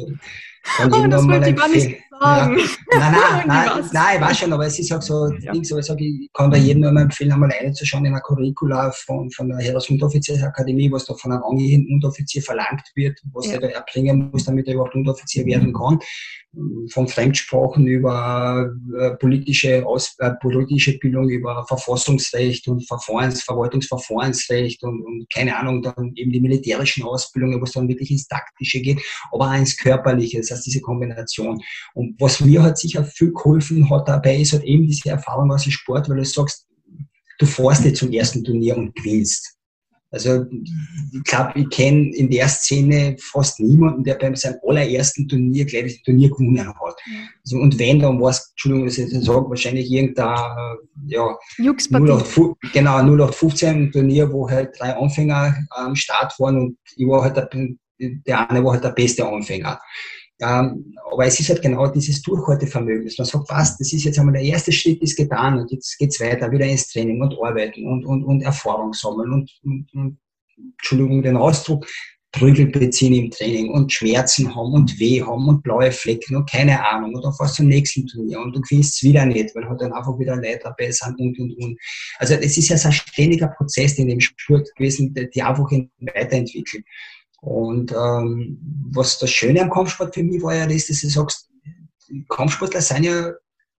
[0.63, 2.59] kann oh, das wollte ich gar nicht sagen.
[2.59, 2.99] Ja.
[2.99, 5.53] Nein, nein, nein, nein, ich weiß schon, aber es ist auch so, ja.
[5.53, 8.21] Dings, aber ich, sage, ich kann da jedem nur mal empfehlen, einmal reinzuschauen in ein
[8.23, 13.55] Curricula von, von der Heeresunteroffiziersakademie, was da von einem angehenden Unteroffizier verlangt wird, was ja.
[13.55, 15.99] er da erbringen muss, damit er überhaupt Unteroffizier werden kann
[16.91, 25.03] von Fremdsprachen über äh, politische, Aus, äh, politische Bildung, über Verfassungsrecht und Verfahrens, Verwaltungsverfahrensrecht und,
[25.03, 29.01] und, keine Ahnung, dann eben die militärischen Ausbildungen, wo es dann wirklich ins Taktische geht,
[29.31, 31.63] aber auch ins Körperliche, das heißt diese Kombination.
[31.95, 35.65] Und was mir halt sicher viel geholfen hat dabei, ist halt eben diese Erfahrung aus
[35.65, 36.67] dem Sport, weil du sagst,
[37.39, 39.57] du fährst nicht zum ersten Turnier und gewinnst.
[40.13, 40.45] Also
[41.13, 45.85] ich glaube, ich kenne in der Szene fast niemanden, der beim seinem allerersten Turnier gleich
[45.85, 46.77] das Turnier gewonnen hat.
[47.45, 50.37] Also, und wenn, dann war es, Entschuldigung, dass ich das sage, wahrscheinlich irgendein
[51.07, 51.91] ja, 08,
[52.75, 57.49] genau, 0815 Turnier, wo halt drei Anfänger am Start waren und ich war halt der,
[57.99, 59.81] der eine war halt der beste Anfänger.
[60.43, 64.19] Ähm, aber es ist halt genau dieses Durchhaltevermögen, dass man sagt, was, das ist jetzt
[64.19, 67.37] einmal der erste Schritt ist getan und jetzt geht es weiter, wieder ins Training und
[67.41, 70.19] arbeiten und, und, und Erfahrung sammeln und, und, und
[70.79, 71.87] Entschuldigung den Ausdruck,
[72.33, 76.83] Prügel beziehen im Training und Schmerzen haben und weh haben und blaue Flecken und keine
[76.83, 79.69] Ahnung und dann fährst du zum nächsten Turnier und du gewinnst es wieder nicht, weil
[79.69, 81.79] halt dann einfach wieder Leute dabei sind und und und.
[82.19, 85.71] Also es ist ja so ein ständiger Prozess in dem Sport gewesen, der die einfach
[85.71, 86.85] weiterentwickelt.
[87.43, 88.59] Und ähm,
[88.93, 91.51] was das Schöne am Kampfsport für mich war ja das, dass du sagst,
[92.29, 93.33] Kampfsportler sind ja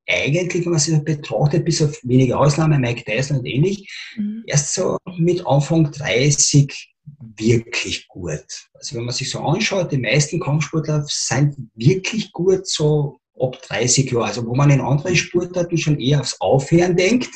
[0.07, 4.43] eigentlich, wenn man sich betrachtet, bis auf wenige Ausnahmen, Mike Tyson und ähnlich, mhm.
[4.47, 6.93] erst so mit Anfang 30
[7.37, 8.45] wirklich gut.
[8.73, 14.11] Also wenn man sich so anschaut, die meisten Kampfsportler sind wirklich gut so ab 30
[14.11, 17.29] Jahren, also wo man in anderen Sportarten schon eher aufs Aufhören denkt,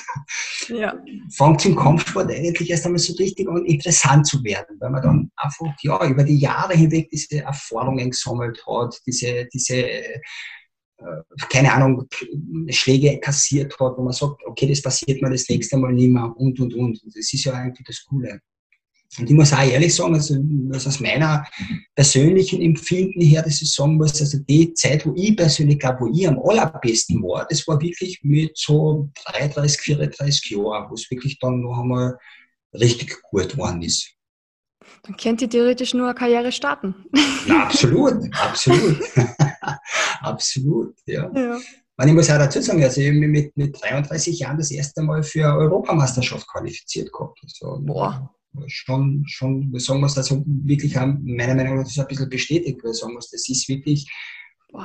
[0.68, 0.96] ja.
[1.32, 5.32] fängt im Kampfsport eigentlich erst einmal so richtig an, interessant zu werden, weil man dann
[5.36, 10.20] einfach ja, über die Jahre hinweg diese Erfahrungen gesammelt hat, diese, diese äh,
[11.50, 12.08] keine Ahnung,
[12.70, 16.34] Schläge kassiert hat, wo man sagt, okay, das passiert mir das nächste Mal nicht mehr
[16.36, 17.02] und, und, und.
[17.06, 18.40] Das ist ja eigentlich das Coole.
[19.18, 20.36] Und ich muss auch ehrlich sagen, also,
[20.72, 21.46] also aus meiner
[21.96, 26.12] persönlichen Empfinden her, dass ich sagen muss, also die Zeit, wo ich persönlich glaube, wo
[26.14, 31.40] ich am allerbesten war, das war wirklich mit so 33, 34 Jahren, wo es wirklich
[31.40, 32.18] dann noch einmal
[32.74, 34.14] richtig gut geworden ist.
[35.04, 36.94] Dann könnt ihr theoretisch nur eine Karriere starten.
[37.48, 39.00] Na, absolut, absolut.
[40.22, 41.32] absolut, ja.
[41.34, 41.60] ja.
[42.00, 44.70] Und ich muss auch dazu sagen, also ich habe mich mit, mit 33 Jahren das
[44.70, 47.40] erste Mal für Europameisterschaft qualifiziert gehabt.
[47.42, 48.30] Also, Boah
[48.68, 52.94] schon, schon, sagen wir es also wirklich meiner Meinung nach das ein bisschen bestätigt, weil
[52.94, 54.10] sagen wir das ist wirklich,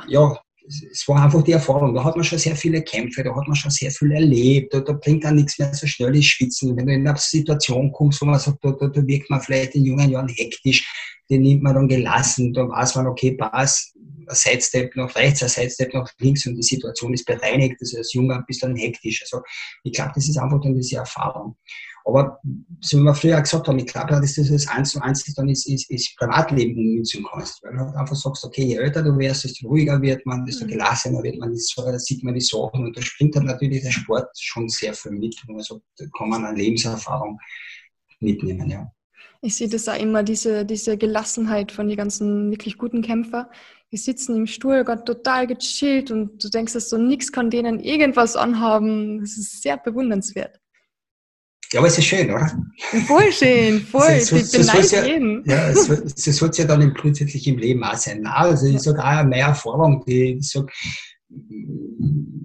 [0.09, 1.95] ja, es war einfach die Erfahrung.
[1.95, 4.81] Da hat man schon sehr viele Kämpfe, da hat man schon sehr viel erlebt, da,
[4.81, 6.77] da bringt dann nichts mehr so schnell ins Schwitzen.
[6.77, 9.75] Wenn du in eine Situation kommst, wo man sagt, da, da, da wirkt man vielleicht
[9.75, 10.89] in jungen Jahren hektisch,
[11.31, 13.95] den nimmt man dann gelassen, da weiß man, okay, passt.
[13.97, 17.77] ein Sidestep nach rechts, ein Sidestep nach links und die Situation ist bereinigt.
[17.81, 19.23] Also als Junger ein bisschen hektisch.
[19.23, 19.43] Also
[19.83, 21.57] ich glaube, das ist einfach dann diese Erfahrung.
[22.05, 22.41] Aber
[22.81, 25.49] so wie wir früher gesagt haben, ich glaube, dass das das eins zu eins dann
[25.49, 27.63] ist, ist, ist Privatleben ummünzen kannst.
[27.63, 30.65] Weil du halt einfach sagst, okay, je älter du wirst, desto ruhiger wird man, desto
[30.65, 30.71] mhm.
[30.71, 34.29] gelassener wird man, da sieht man die Sachen und da springt dann natürlich der Sport
[34.39, 35.37] schon sehr viel mit.
[35.57, 37.39] Also da kann man eine Lebenserfahrung
[38.21, 38.91] mitnehmen, ja.
[39.45, 43.47] Ich sehe das auch immer, diese, diese Gelassenheit von den ganzen wirklich guten Kämpfern.
[43.91, 47.81] Die sitzen im Stuhl, gerade total gechillt und du denkst, dass so nichts kann denen
[47.81, 49.21] irgendwas anhaben.
[49.21, 50.62] Das ist sehr bewundernswert.
[51.73, 52.53] Ja, aber es ist schön, oder?
[53.07, 54.21] Voll schön, voll.
[54.21, 55.43] So, so, so ja, jeden.
[55.47, 58.27] Ja, es, so soll es ja dann grundsätzlich im Leben auch sein.
[58.27, 60.67] Also ich sage auch mehr Erfahrung, die ich sage,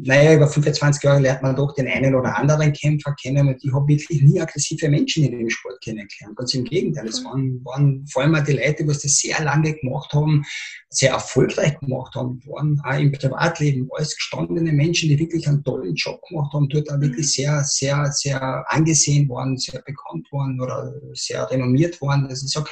[0.08, 3.74] naja, über 25 Jahre lernt man doch den einen oder anderen Kämpfer kennen und ich
[3.74, 6.38] habe wirklich nie aggressive Menschen in dem Sport kennengelernt.
[6.38, 10.14] Ganz im Gegenteil, es waren, waren vor allem die Leute, die das sehr lange gemacht
[10.14, 10.46] haben,
[10.90, 15.96] sehr erfolgreich gemacht haben, waren auch im Privatleben alles gestandene Menschen, die wirklich einen tollen
[15.96, 20.94] Job gemacht haben, dort auch wirklich sehr, sehr, sehr angesehen waren, sehr bekannt waren oder
[21.16, 22.28] sehr renommiert waren.
[22.28, 22.70] Also ich sage,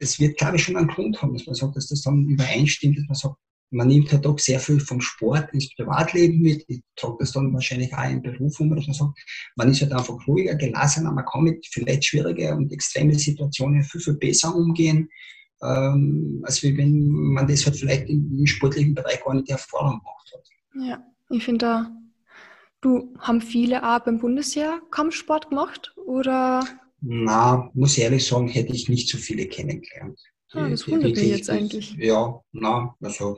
[0.00, 2.98] das wird, glaube ich, schon einen Grund haben, dass man sagt, dass das dann übereinstimmt,
[2.98, 3.36] dass man sagt,
[3.70, 6.64] man nimmt halt auch sehr viel vom Sport ins Privatleben mit.
[6.68, 9.18] Ich trage das dann wahrscheinlich auch im Beruf um, dass man sagt,
[9.56, 14.00] man ist halt einfach ruhiger, gelassener, man kann mit vielleicht schwierige und extreme Situationen viel,
[14.00, 15.08] viel besser umgehen,
[15.62, 20.32] ähm, als wenn man das halt vielleicht im, sportlichen Bereich gar nicht die Erfahrung gemacht
[20.34, 20.88] hat.
[20.88, 21.90] Ja, ich finde da,
[22.80, 26.64] du haben viele auch beim Bundesheer Kampfsport gemacht oder?
[27.00, 30.20] Na, muss ich ehrlich sagen, hätte ich nicht so viele kennengelernt.
[30.52, 31.94] Ah, das wundert mich jetzt eigentlich.
[31.98, 33.36] Ja, na, also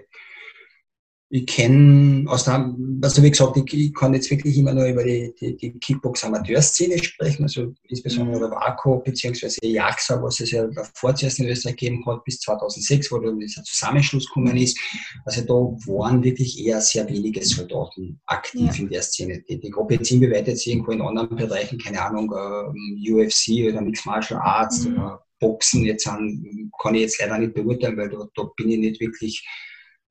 [1.30, 5.04] ich kenne aus der, also wie gesagt, ich, ich, kann jetzt wirklich immer nur über
[5.04, 8.52] die, die, die Kickbox-Amateurszene sprechen, also insbesondere mhm.
[8.52, 9.58] WACO bzw.
[9.62, 13.62] JAXA, was es ja davor zuerst in Österreich gegeben hat, bis 2006, wo dann dieser
[13.62, 14.78] Zusammenschluss gekommen ist.
[15.26, 18.82] Also da waren wirklich eher sehr wenige Soldaten aktiv ja.
[18.82, 19.76] in der Szene tätig.
[19.76, 22.72] Ob jetzt inwieweit jetzt irgendwo in anderen Bereichen, keine Ahnung, uh,
[23.12, 24.94] UFC oder Mixed Martial Arts mhm.
[24.94, 28.78] oder Boxen jetzt an, kann ich jetzt leider nicht beurteilen, weil da, da bin ich
[28.78, 29.46] nicht wirklich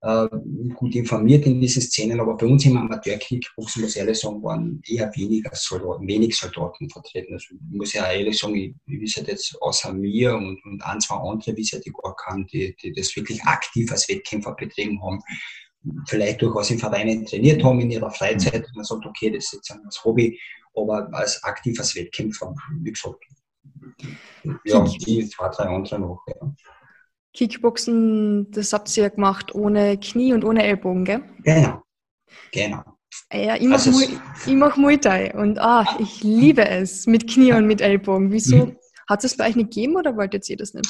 [0.02, 0.28] äh,
[0.76, 4.82] gut informiert in diesen Szenen, aber bei uns im Amateur-Kickboxen, muss ich ehrlich sagen, waren
[4.88, 7.34] eher weniger Soldaten, wenig Soldaten vertreten.
[7.34, 11.02] Also ich muss ja ehrlich sagen, ich, ich wisse jetzt außer mir und, und ein,
[11.02, 15.02] zwei andere, wie ich die gar kann, die, die das wirklich aktiv als Wettkämpfer betrieben
[15.02, 15.20] haben,
[16.08, 19.72] vielleicht durchaus in Vereinen trainiert haben in ihrer Freizeit man sagt, okay, das ist jetzt
[19.72, 20.40] ein Hobby,
[20.76, 23.24] aber als aktiv als Wettkämpfer, wie gesagt,
[24.64, 26.24] ja, die zwei, drei andere noch.
[26.28, 26.54] Ja.
[27.34, 31.24] Kickboxen, das habt ihr ja gemacht ohne Knie und ohne Ellbogen, gell?
[31.44, 31.84] Genau,
[32.52, 32.84] genau.
[33.32, 34.16] Ja, ich mache also,
[34.56, 38.32] mach Muay Thai und ah, ich liebe es mit Knie und mit Ellbogen.
[38.32, 38.68] Wieso?
[38.68, 38.78] Mhm.
[39.08, 40.90] Hat es bei euch nicht gegeben oder wolltet ihr das nicht?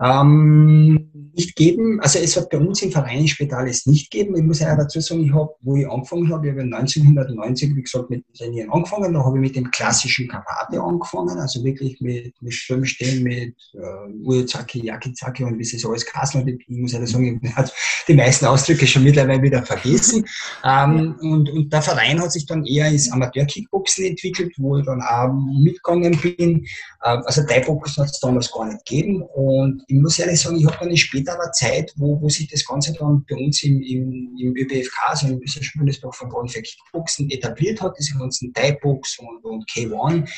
[0.00, 4.36] Ähm, nicht geben, also es hat bei uns im Vereinsspital es nicht geben.
[4.36, 7.82] Ich muss ja dazu sagen, ich habe, wo ich angefangen habe, ich habe 1990, wie
[7.82, 9.14] gesagt, mit Trainieren angefangen.
[9.14, 14.24] Da habe ich mit dem klassischen Karate angefangen, also wirklich mit, mit Schwimmstehen, mit äh,
[14.24, 16.42] Urizaki, Yakizaki und wie so alles kassen.
[16.42, 17.70] Und ich muss ja sagen, ich habe
[18.08, 20.24] die meisten Ausdrücke schon mittlerweile wieder vergessen.
[20.64, 25.00] ähm, und, und der Verein hat sich dann eher ins Amateur-Kickboxen entwickelt, wo ich dann
[25.02, 26.66] auch mitgegangen bin.
[27.02, 30.66] Äh, also Thai-Boxen hat es damals gar nicht gegeben und ich muss ehrlich sagen, ich
[30.66, 30.90] habe dann
[31.28, 34.96] in späterer Zeit, wo, wo sich das Ganze dann bei uns im, im, im ÖBFK,
[35.06, 40.28] also im österreichischen Bundesdorfverband für Kickboxen, etabliert hat, diese ganzen Thai-Box und, und K1,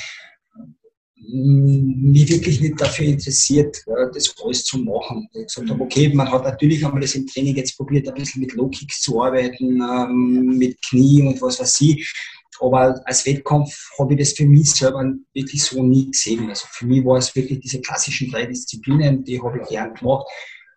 [1.23, 3.85] mich wirklich nicht dafür interessiert,
[4.15, 5.29] das alles zu machen.
[5.35, 8.41] Ich gesagt habe, okay, man hat natürlich einmal das im Training jetzt probiert, ein bisschen
[8.41, 12.11] mit Low-Kicks zu arbeiten, ähm, mit Knie und was weiß ich.
[12.59, 16.49] Aber als Wettkampf habe ich das für mich selber wirklich so nie gesehen.
[16.49, 20.27] Also für mich war es wirklich diese klassischen drei Disziplinen, die habe ich gern gemacht.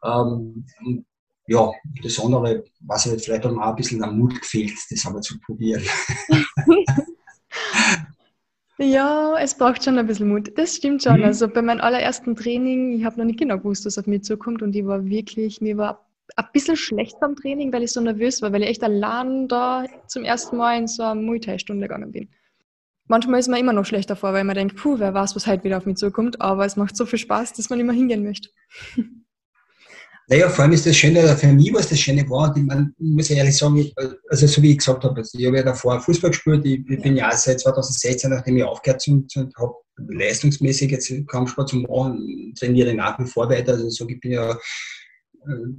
[0.03, 0.65] Ähm,
[1.47, 5.39] ja, das andere, was halt vielleicht auch ein bisschen am Mut gefehlt, das aber zu
[5.41, 5.83] probieren.
[8.77, 10.57] ja, es braucht schon ein bisschen Mut.
[10.57, 11.17] Das stimmt schon.
[11.17, 11.25] Mhm.
[11.25, 14.61] Also bei meinem allerersten Training, ich habe noch nicht genau gewusst, was auf mich zukommt
[14.61, 18.41] und ich war wirklich, mir war ein bisschen schlecht beim Training, weil ich so nervös
[18.41, 22.11] war, weil ich echt allein da zum ersten Mal in so eine Muay Thai-Stunde gegangen
[22.11, 22.29] bin.
[23.07, 25.65] Manchmal ist man immer noch schlechter vor, weil man denkt, puh, wer weiß, was heute
[25.65, 28.49] wieder auf mich zukommt, aber es macht so viel Spaß, dass man immer hingehen möchte.
[30.27, 33.29] Naja, vor allem ist das Schöne, für mich was das Schöne war, ich meine, muss
[33.29, 33.91] ich ehrlich sagen,
[34.29, 37.01] also so wie ich gesagt habe, also ich habe ja davor Fußball gespielt, ich, ich
[37.01, 39.05] bin ja seit 2016, nachdem ich aufgehört
[39.57, 44.31] habe, leistungsmäßig jetzt Kampfsport zu machen, trainiere nach wie vor weiter, also so, ich bin
[44.31, 44.57] ja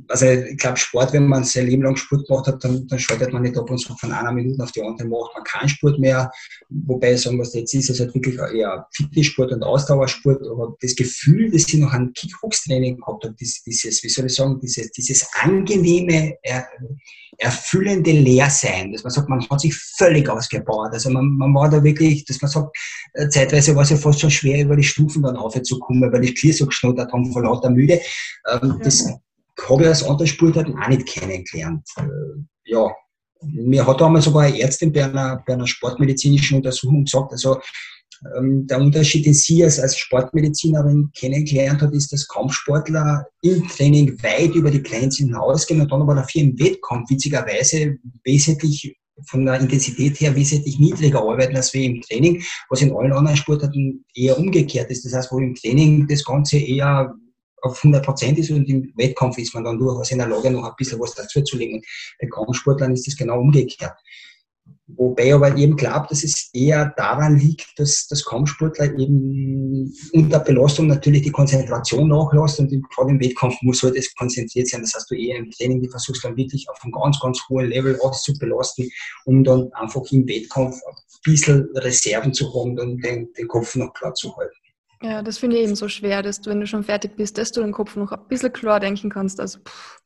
[0.09, 3.33] also ich glaube, Sport, wenn man sein Leben lang Sport gemacht hat, dann, dann schaltet
[3.33, 5.99] man nicht ab und so von einer Minute auf die andere macht man keinen Sport
[5.99, 6.31] mehr.
[6.69, 10.43] Wobei sagen, was jetzt ist, ist halt wirklich eher Fitnesssport und Ausdauersport.
[10.47, 14.61] Aber das Gefühl, das ich noch an Kickbox-Training gehabt habe, dieses, wie soll ich sagen,
[14.61, 16.67] dieses, dieses angenehme, er,
[17.39, 20.91] erfüllende Leersein, dass man sagt, man hat sich völlig ausgebaut.
[20.93, 22.77] Also man, man war da wirklich, dass man sagt,
[23.15, 26.35] äh, zeitweise war es ja fast schon schwer, über die Stufen dann aufzukommen, weil die
[26.35, 28.01] Tier so geschnottert haben vor lauter Müde.
[28.51, 29.09] Ähm, das
[29.69, 31.87] habe ich als andere auch nicht kennengelernt.
[31.97, 32.03] Äh,
[32.65, 32.91] ja,
[33.43, 37.61] mir hat damals sogar eine Ärztin bei einer, bei einer sportmedizinischen Untersuchung gesagt, also
[38.37, 44.23] ähm, der Unterschied, den sie als, als Sportmedizinerin kennengelernt hat, ist, dass Kampfsportler im Training
[44.23, 48.97] weit über die Grenzen hinausgehen und dann aber dafür im Wettkampf witzigerweise wesentlich
[49.27, 53.37] von der Intensität her wesentlich niedriger arbeiten als wir im Training, was in allen anderen
[53.37, 55.05] Sportarten eher umgekehrt ist.
[55.05, 57.15] Das heißt, wo im Training das Ganze eher
[57.65, 60.65] auf 100 Prozent ist und im Wettkampf ist man dann durchaus in der Lage, noch
[60.65, 61.83] ein bisschen was dazuzulegen.
[62.21, 63.97] Bei Kampfsportlern ist das genau umgekehrt.
[64.87, 70.89] Wobei aber eben glaubt, dass es eher daran liegt, dass das Kampfsportler eben unter Belastung
[70.89, 74.83] natürlich die Konzentration nachlässt und gerade im Wettkampf muss halt das konzentriert sein.
[74.83, 77.67] Das heißt, du eher im Training, die versuchst dann wirklich auf einem ganz, ganz hohen
[77.67, 78.91] Level auszubelasten,
[79.25, 80.95] um dann einfach im Wettkampf ein
[81.25, 84.64] bisschen Reserven zu haben und den, den Kopf noch klar zu halten.
[85.03, 87.53] Ja, das finde ich eben so schwer, dass du, wenn du schon fertig bist, dass
[87.53, 89.41] du den Kopf noch ein bisschen klar denken kannst.
[89.41, 89.99] Also, pff.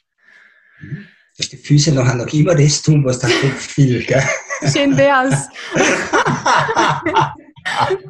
[1.36, 4.22] Dass die Füße nachher noch immer das tun, was der Kopf will, gell?
[4.72, 5.48] Schön wär's.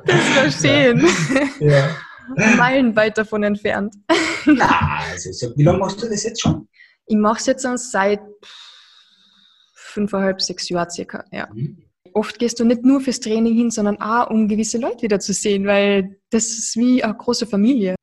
[0.07, 1.07] das wäre schön.
[1.61, 1.97] Ja.
[2.57, 3.95] Meilenweit davon entfernt.
[4.47, 6.69] Na, also, wie lange machst du das jetzt schon?
[7.07, 8.21] Ich mache es jetzt seit
[9.75, 11.49] fünfeinhalb, sechs Jahren circa, ja.
[11.53, 11.88] Mhm
[12.19, 15.33] oft gehst du nicht nur fürs Training hin, sondern auch, um gewisse Leute wieder zu
[15.33, 17.95] sehen, weil das ist wie eine große Familie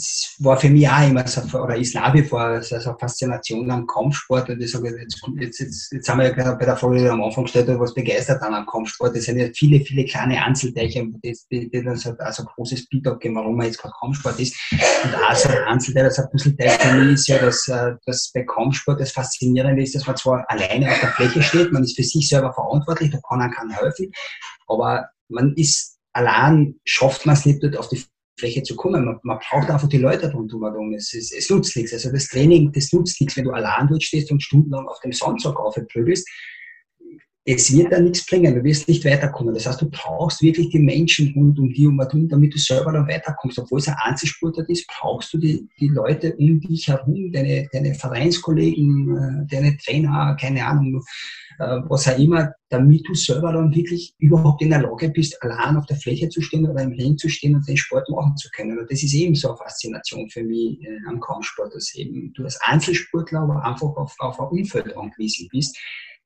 [0.00, 3.70] das war für mich auch immer so, oder ist nach wie vor so eine Faszination
[3.70, 4.48] am Kampfsport.
[4.48, 7.44] Und ich sage, jetzt, jetzt, jetzt, jetzt haben wir ja bei der Folge am Anfang
[7.44, 9.14] gestellt, was begeistert an am Kampfsport.
[9.14, 12.88] Das sind ja viele, viele kleine Einzelteilchen, die, die, die dann so, also ein großes
[12.88, 14.56] Beat geben, warum man jetzt kein Kampfsport ist.
[15.04, 18.30] Und auch so ein Einzelteil, das ein Puzzleteil für mich ist ja, dass, äh, dass
[18.32, 21.96] bei Kampfsport das Faszinierende ist, dass man zwar alleine auf der Fläche steht, man ist
[21.96, 24.10] für sich selber verantwortlich, da kann einem keiner helfen,
[24.66, 28.02] aber man ist allein, schafft man es nicht dort auf die
[28.40, 29.04] Fläche zu kommen.
[29.04, 30.92] Man, man braucht einfach die Leute rundherum.
[30.94, 31.92] Es, es, es nutzt nichts.
[31.92, 35.12] Also das Training, das nutzt nichts, wenn du allein dort stehst und stundenlang auf dem
[35.12, 36.28] Sandsack aufprügelst.
[37.52, 39.52] Es wird da nichts bringen, du wirst nicht weiterkommen.
[39.52, 41.98] Das heißt, du brauchst wirklich die Menschen rund um die um
[42.28, 43.58] damit du selber dann weiterkommst.
[43.58, 47.94] Obwohl es ein Einzelsportler ist, brauchst du die, die Leute um dich herum, deine, deine
[47.94, 51.02] Vereinskollegen, äh, deine Trainer, keine Ahnung,
[51.58, 55.76] äh, was auch immer, damit du selber dann wirklich überhaupt in der Lage bist, allein
[55.76, 58.48] auf der Fläche zu stehen oder im Ring zu stehen und den Sport machen zu
[58.54, 58.78] können.
[58.78, 62.44] Und das ist eben so eine Faszination für mich äh, am Kampfsport, dass eben du
[62.44, 65.76] als Einzelsportler aber einfach auf, auf ein Umfeld angewiesen bist,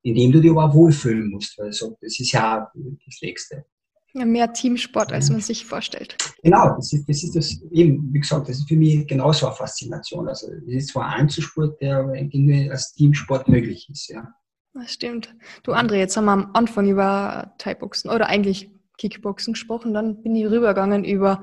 [0.04, 1.58] in dem du dich aber auch wohlfühlen musst.
[1.58, 3.64] Also das ist ja das Nächste.
[4.12, 6.16] Ja, mehr Teamsport, als man sich vorstellt.
[6.42, 9.56] Genau, das ist, das ist das eben, wie gesagt, das ist für mich genauso eine
[9.56, 10.28] Faszination.
[10.28, 14.28] Also es ist zwar ein Einzelsport, der irgendwie als Teamsport möglich ist, ja.
[14.74, 15.34] Das stimmt.
[15.62, 20.36] Du André, jetzt haben wir am Anfang über Thai-Boxen oder eigentlich Kickboxen gesprochen, dann bin
[20.36, 21.42] ich rübergegangen über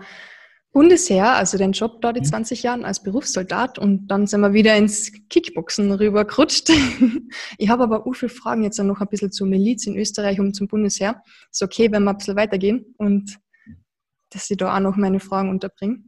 [0.74, 2.66] Bundesheer, also den Job dort die 20 mhm.
[2.66, 6.70] Jahren als Berufssoldat und dann sind wir wieder ins Kickboxen rübergerutscht.
[7.58, 10.56] ich habe aber auch viele Fragen jetzt noch ein bisschen zur Miliz in Österreich und
[10.56, 11.22] zum Bundesheer.
[11.52, 13.38] Ist okay, wenn wir ein bisschen weitergehen und
[14.30, 16.04] dass ich da auch noch meine Fragen unterbringe,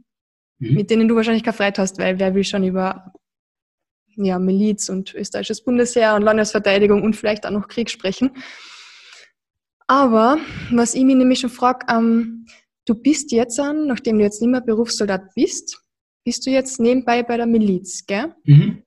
[0.60, 0.76] mhm.
[0.76, 3.12] mit denen du wahrscheinlich keine Freude hast, weil wer will schon über
[4.16, 8.32] ja, Miliz und österreichisches Bundesheer und Landesverteidigung und vielleicht auch noch Krieg sprechen.
[9.88, 10.38] Aber
[10.72, 12.46] was ich mich nämlich schon frage, ähm,
[12.86, 15.80] du bist jetzt an, nachdem du jetzt nicht mehr Berufssoldat bist,
[16.24, 18.34] bist du jetzt nebenbei bei der Miliz, gell?
[18.46, 18.84] Mhm.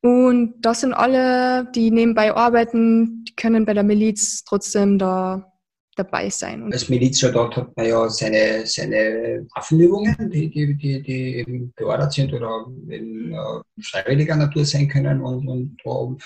[0.00, 5.52] Und das sind alle, die nebenbei arbeiten, die können bei der Miliz trotzdem da
[5.98, 6.72] dabei sein.
[6.72, 12.32] Als Milizsoldat hat man ja seine, seine Waffenübungen, die, die, die, die eben beordert sind
[12.32, 15.20] oder in, äh, freiwilliger Natur sein können.
[15.20, 16.16] Und, und da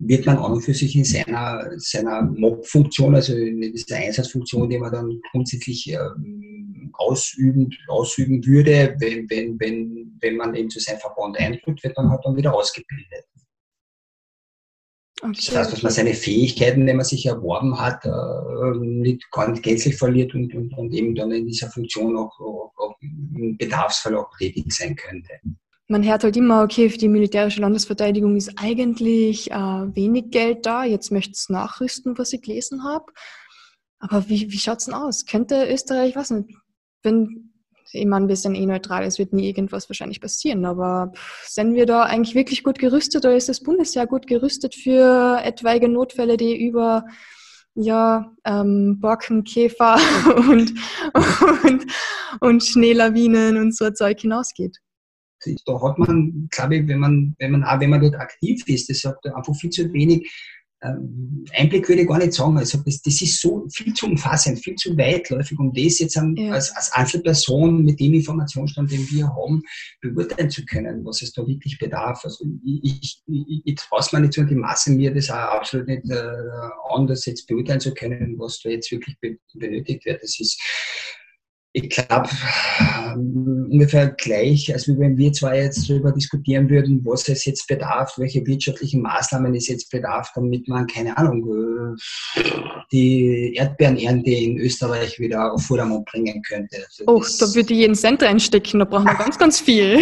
[0.00, 4.78] wird man an und für sich in seiner, seiner Mob-Funktion, also in dieser Einsatzfunktion, die
[4.78, 11.00] man dann grundsätzlich ähm, ausüben, ausüben würde, wenn, wenn, wenn, wenn man eben zu seinem
[11.00, 13.24] Verband eintritt, wird man halt dann wieder ausgebildet.
[15.22, 15.32] Okay.
[15.36, 19.96] Das heißt, dass man seine Fähigkeiten, die man sich erworben hat, äh, nicht ganz gänzlich
[19.96, 24.34] verliert und, und, und eben dann in dieser Funktion auch, auch, auch im Bedarfsfall auch
[24.38, 25.32] tätig sein könnte.
[25.90, 30.84] Man hört halt immer, okay, für die militärische Landesverteidigung ist eigentlich äh, wenig Geld da,
[30.84, 33.06] jetzt möchte es nachrüsten, was ich gelesen habe.
[33.98, 35.26] Aber wie, wie schaut es denn aus?
[35.26, 36.48] Könnte Österreich, was nicht,
[37.02, 37.50] wenn
[37.92, 41.10] ich meine, wir sind eh neutral, es wird nie irgendwas wahrscheinlich passieren, aber
[41.44, 45.88] sind wir da eigentlich wirklich gut gerüstet oder ist das Bundesheer gut gerüstet für etwaige
[45.88, 47.04] Notfälle, die über
[47.74, 49.98] ja, ähm, Borkenkäfer
[50.36, 50.72] und,
[51.64, 51.86] und,
[52.40, 54.78] und Schneelawinen und so Zeug hinausgeht?
[55.66, 58.90] Da hat man, glaube ich, wenn man, wenn man auch wenn man dort aktiv ist,
[58.90, 60.30] das hat einfach viel zu wenig
[60.82, 62.56] ähm, Einblick würde ich gar nicht sagen.
[62.56, 66.24] Also das, das ist so viel zu umfassend, viel zu weitläufig, um das jetzt ja.
[66.50, 69.62] als, als Einzelperson mit dem Informationsstand, den wir haben,
[70.00, 72.24] beurteilen zu können, was es da wirklich bedarf.
[72.24, 75.86] Also ich, ich, ich traue es mir nicht so, die Masse mir das auch absolut
[75.86, 76.32] nicht äh,
[76.90, 79.16] an, das jetzt beurteilen zu können, was da jetzt wirklich
[79.52, 80.22] benötigt wird.
[80.22, 80.58] Das ist
[81.72, 82.28] ich glaube,
[82.80, 88.14] ähm, ungefähr gleich, als wenn wir zwar jetzt darüber diskutieren würden, was es jetzt bedarf,
[88.16, 91.96] welche wirtschaftlichen Maßnahmen es jetzt bedarf, damit man, keine Ahnung,
[92.90, 96.84] die Erdbeerenernte in Österreich wieder auf Vordermann bringen könnte.
[96.84, 100.00] Also oh, da würde ich jeden Cent reinstecken, da brauchen wir ganz, ganz viel.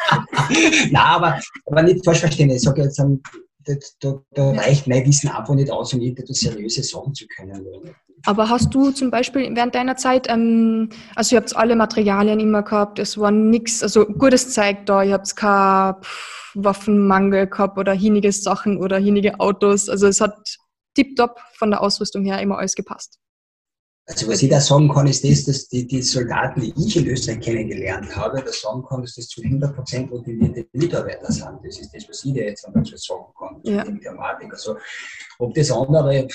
[0.90, 2.50] Na, aber, aber nicht falsch verstehen.
[2.50, 3.00] Ich sage jetzt,
[4.00, 7.66] da, da, reicht mein Wissen einfach nicht aus, um irgendetwas seriöse sagen zu können.
[8.26, 12.62] Aber hast du zum Beispiel während deiner Zeit, ähm, also ihr habt alle Materialien immer
[12.62, 15.96] gehabt, es war nichts, also gutes Zeug da, ihr habt keinen
[16.54, 20.58] Waffenmangel gehabt oder hinige Sachen oder hinige Autos, also es hat
[20.94, 23.19] tiptop von der Ausrüstung her immer alles gepasst.
[24.10, 27.06] Also was ich da sagen kann, ist das, dass die, die Soldaten, die ich in
[27.06, 31.60] Österreich kennengelernt habe, das sagen kann, dass das zu 100% motivierte Mitarbeiter sind.
[31.62, 33.84] Das ist das, was ich dir jetzt dazu sagen kann, ja.
[33.84, 34.52] Thematik.
[34.52, 34.76] Also
[35.38, 36.26] ob das andere,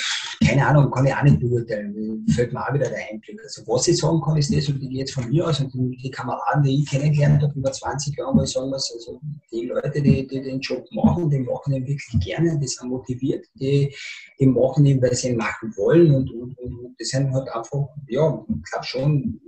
[0.48, 2.26] keine Ahnung, kann ich auch nicht beurteilen.
[2.34, 3.42] Fällt mir auch wieder der Einblick.
[3.44, 5.74] Also was ich sagen kann, ist das, und ich gehe jetzt von mir aus und
[5.74, 9.20] die Kameraden, die ich kennengelernt habe, über 20 Jahre, mal sagen muss, also
[9.52, 13.46] die Leute, die, die den Job machen, die machen ihn wirklich gerne, die sind motiviert,
[13.56, 13.94] die,
[14.40, 17.88] die machen ihn, weil sie ihn machen wollen und, und, und das sind halt einfach,
[18.08, 19.40] ja, ich glaube schon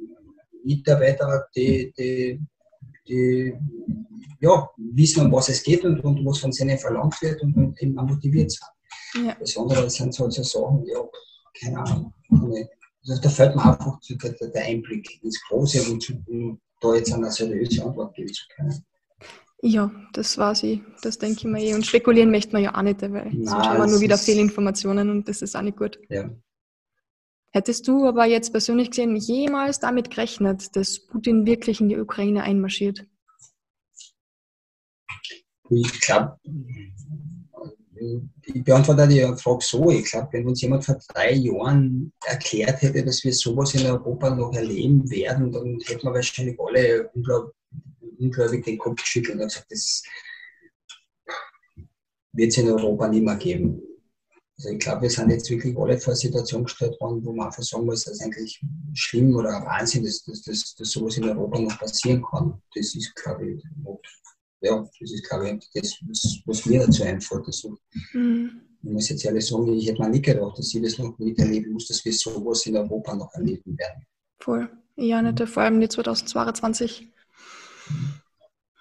[0.64, 2.40] Mitarbeiter, die, die,
[3.08, 3.54] die
[4.40, 7.82] ja, wissen, um was es geht und, und was von ihnen verlangt wird und, und
[7.82, 9.26] eben motiviert sind.
[9.26, 9.36] Ja.
[9.40, 11.00] Das andere sind so, so Sachen, ja,
[11.60, 12.14] keine Ahnung.
[13.08, 17.32] Also, da fällt mir einfach der, der Einblick ins Große, um, um da jetzt eine
[17.32, 18.86] seriöse Antwort geben zu können.
[19.62, 20.84] Ja, das war sie.
[21.02, 21.74] Das denke ich mir eh.
[21.74, 25.10] Und spekulieren möchte man ja auch nicht, weil Nein, sonst haben wir nur wieder Fehlinformationen
[25.10, 26.00] und das ist auch nicht gut.
[26.10, 26.30] Ja.
[27.52, 32.44] Hättest du aber jetzt persönlich gesehen jemals damit gerechnet, dass Putin wirklich in die Ukraine
[32.44, 33.06] einmarschiert?
[35.70, 36.38] Ich glaube,
[38.44, 39.90] ich beantworte die Frage so.
[39.90, 44.30] Ich glaube, wenn uns jemand vor drei Jahren erklärt hätte, dass wir sowas in Europa
[44.30, 47.10] noch erleben werden, dann hätten wir wahrscheinlich alle
[48.20, 50.04] ungläubig den Kopf geschüttelt und gesagt, das
[52.34, 53.82] wird es in Europa nicht mehr geben.
[54.58, 57.48] Also ich glaube, wir sind jetzt wirklich alle vor eine Situation gestellt worden, wo man
[57.48, 58.60] einfach sagen muss, dass es eigentlich
[58.94, 62.60] schlimm oder ein Wahnsinn ist, dass, dass, dass sowas in Europa noch passieren kann.
[62.74, 63.64] Das ist, glaube ich,
[64.62, 66.00] ja, das ist, glaube ich, das,
[66.46, 67.46] was mir dazu einfällt.
[67.46, 67.78] Also,
[68.14, 68.62] mhm.
[68.84, 71.74] Ich muss jetzt ehrlich sagen, ich hätte mir nicht gedacht, dass ich das noch miterleben
[71.74, 74.06] muss, dass wir sowas in Europa noch erleben werden.
[74.40, 74.70] Voll.
[74.96, 77.12] Ja, nicht, vor allem die 2022.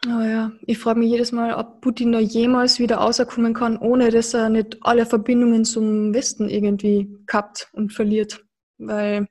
[0.06, 4.10] Oh ja, ich frage mich jedes Mal, ob Putin da jemals wieder rauskommen kann, ohne
[4.10, 8.44] dass er nicht alle Verbindungen zum Westen irgendwie kappt und verliert.
[8.78, 9.26] Weil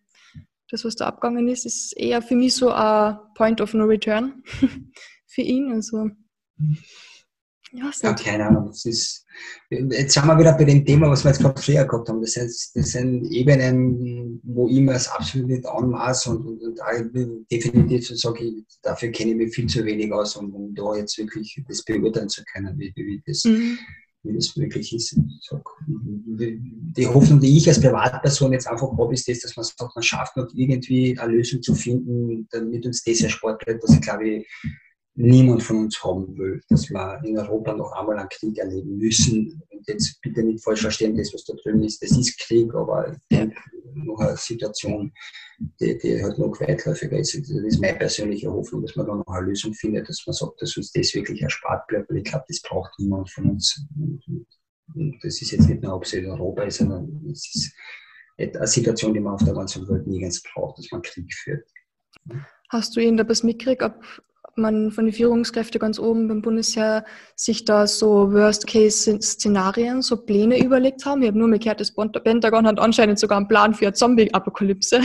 [0.69, 4.43] das, was da abgegangen ist, ist eher für mich so ein Point of No Return
[5.28, 5.71] für ihn.
[5.71, 6.09] Also
[7.76, 8.67] ja, keine Ahnung.
[8.67, 9.26] Das ist,
[9.69, 12.21] jetzt sind wir wieder bei dem Thema, was wir jetzt gerade früher gehabt haben.
[12.21, 17.51] Das, heißt, das sind Ebenen, wo ich mir das absolut nicht anmaße und, und, und
[17.51, 20.95] definitiv so sage ich, dafür kenne ich mich viel zu wenig aus, um, um da
[20.95, 23.78] jetzt wirklich das beurteilen zu können, wie, wie, das, mhm.
[24.23, 25.17] wie das möglich ist.
[25.88, 30.03] Die Hoffnung, die ich als Privatperson jetzt einfach habe, ist das, dass man sagt, man
[30.03, 34.30] schafft noch irgendwie eine Lösung zu finden, damit uns das erspart bleibt, was ich glaube
[34.30, 34.47] ich
[35.16, 39.61] niemand von uns haben will, dass wir in Europa noch einmal einen Krieg erleben müssen.
[39.70, 43.16] Und jetzt bitte nicht falsch verstehen, das, was da drüben ist, das ist Krieg, aber
[43.30, 45.13] noch eine Situation,
[45.80, 47.34] die, die halt noch weitläufiger ist.
[47.34, 50.61] Das ist meine persönliche Hoffnung, dass man da noch eine Lösung findet, dass man sagt,
[50.61, 53.86] dass uns das wirklich erspart bleibt, weil ich glaube, das braucht niemand von uns.
[54.93, 57.74] Und das ist jetzt nicht nur, ob es in Europa ist, sondern es ist
[58.38, 61.66] eine Situation, die man auf der ganzen Welt nirgends braucht, dass man Krieg führt.
[62.70, 64.03] Hast du irgendetwas mitgekriegt, ob
[64.57, 71.05] man von den Führungskräften ganz oben beim Bundesheer sich da so Worst-Case-Szenarien, so Pläne überlegt
[71.05, 71.21] haben.
[71.21, 75.01] Ich habe nur mal gehört, das Pentagon hat anscheinend sogar einen Plan für eine Zombie-Apokalypse.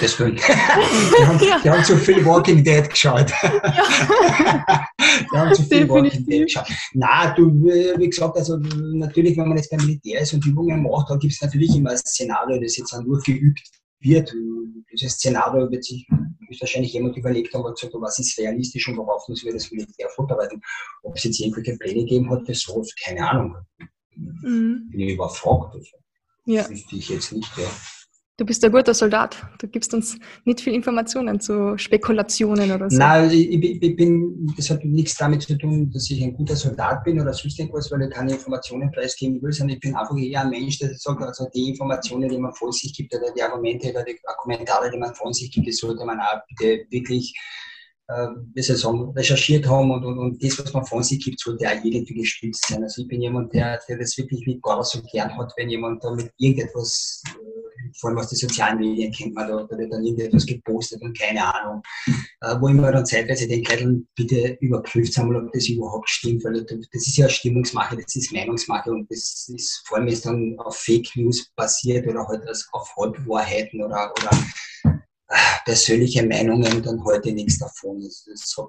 [0.00, 0.34] Das will.
[0.36, 1.60] Die haben, ja.
[1.62, 3.30] die haben zu viel Walking Dead geschaut.
[3.42, 3.52] Ja.
[5.32, 5.90] die haben zu viel Definitiv.
[5.90, 6.66] Walking Dead geschaut.
[6.94, 11.10] Na, du, wie gesagt, also natürlich, wenn man jetzt beim Militär ist und Übungen macht,
[11.10, 13.62] dann gibt es natürlich immer ein Szenario, das jetzt auch nur geübt
[14.00, 14.32] wird.
[14.92, 16.06] Dieses Szenario wird sich
[16.60, 20.60] wahrscheinlich jemand überlegt haben, gesagt, was ist realistisch und worauf müssen wir das Militär vorbereiten.
[21.02, 23.56] Ob es jetzt irgendwelche Pläne gegeben hat für so, keine Ahnung.
[24.14, 24.88] Mhm.
[24.90, 25.74] Bin ich überfragt.
[25.74, 25.96] Also.
[26.46, 26.62] Ja.
[26.62, 27.70] Das wüsste ich jetzt nicht, ja.
[28.38, 29.34] Du bist ein guter Soldat.
[29.58, 32.98] Du gibst uns nicht viel Informationen zu Spekulationen oder so.
[32.98, 37.02] Nein, ich, ich bin, das hat nichts damit zu tun, dass ich ein guter Soldat
[37.04, 40.42] bin oder sonst irgendwas, weil ich keine Informationen preisgeben will, sondern ich bin einfach eher
[40.42, 43.88] ein Mensch, der sagt, also die Informationen, die man von sich gibt oder die Argumente
[43.88, 46.42] oder die Kommentare, die man von sich gibt, die sollte man auch
[46.90, 47.34] wirklich
[48.08, 51.40] äh, wie soll sagen, recherchiert haben und, und, und das, was man von sich gibt,
[51.40, 52.82] sollte auch irgendwie gestützt sein.
[52.82, 56.04] Also ich bin jemand, der, der das wirklich mit gar so gern hat, wenn jemand
[56.04, 57.55] da mit irgendetwas äh,
[57.98, 61.18] vor allem aus den sozialen Medien kennt man da, da wird dann irgendetwas gepostet und
[61.18, 61.82] keine Ahnung.
[62.40, 67.06] Äh, wo mir dann zeitweise denke, bitte überprüft einmal, ob das überhaupt stimmt, weil das
[67.06, 71.08] ist ja Stimmungsmache, das ist Meinungsmache und das ist vor allem jetzt dann auf Fake
[71.16, 74.30] News basiert oder halt auf Halbwahrheiten oder, oder
[75.28, 77.96] äh, persönliche Meinungen dann heute nichts davon.
[77.96, 78.68] Also ich sag,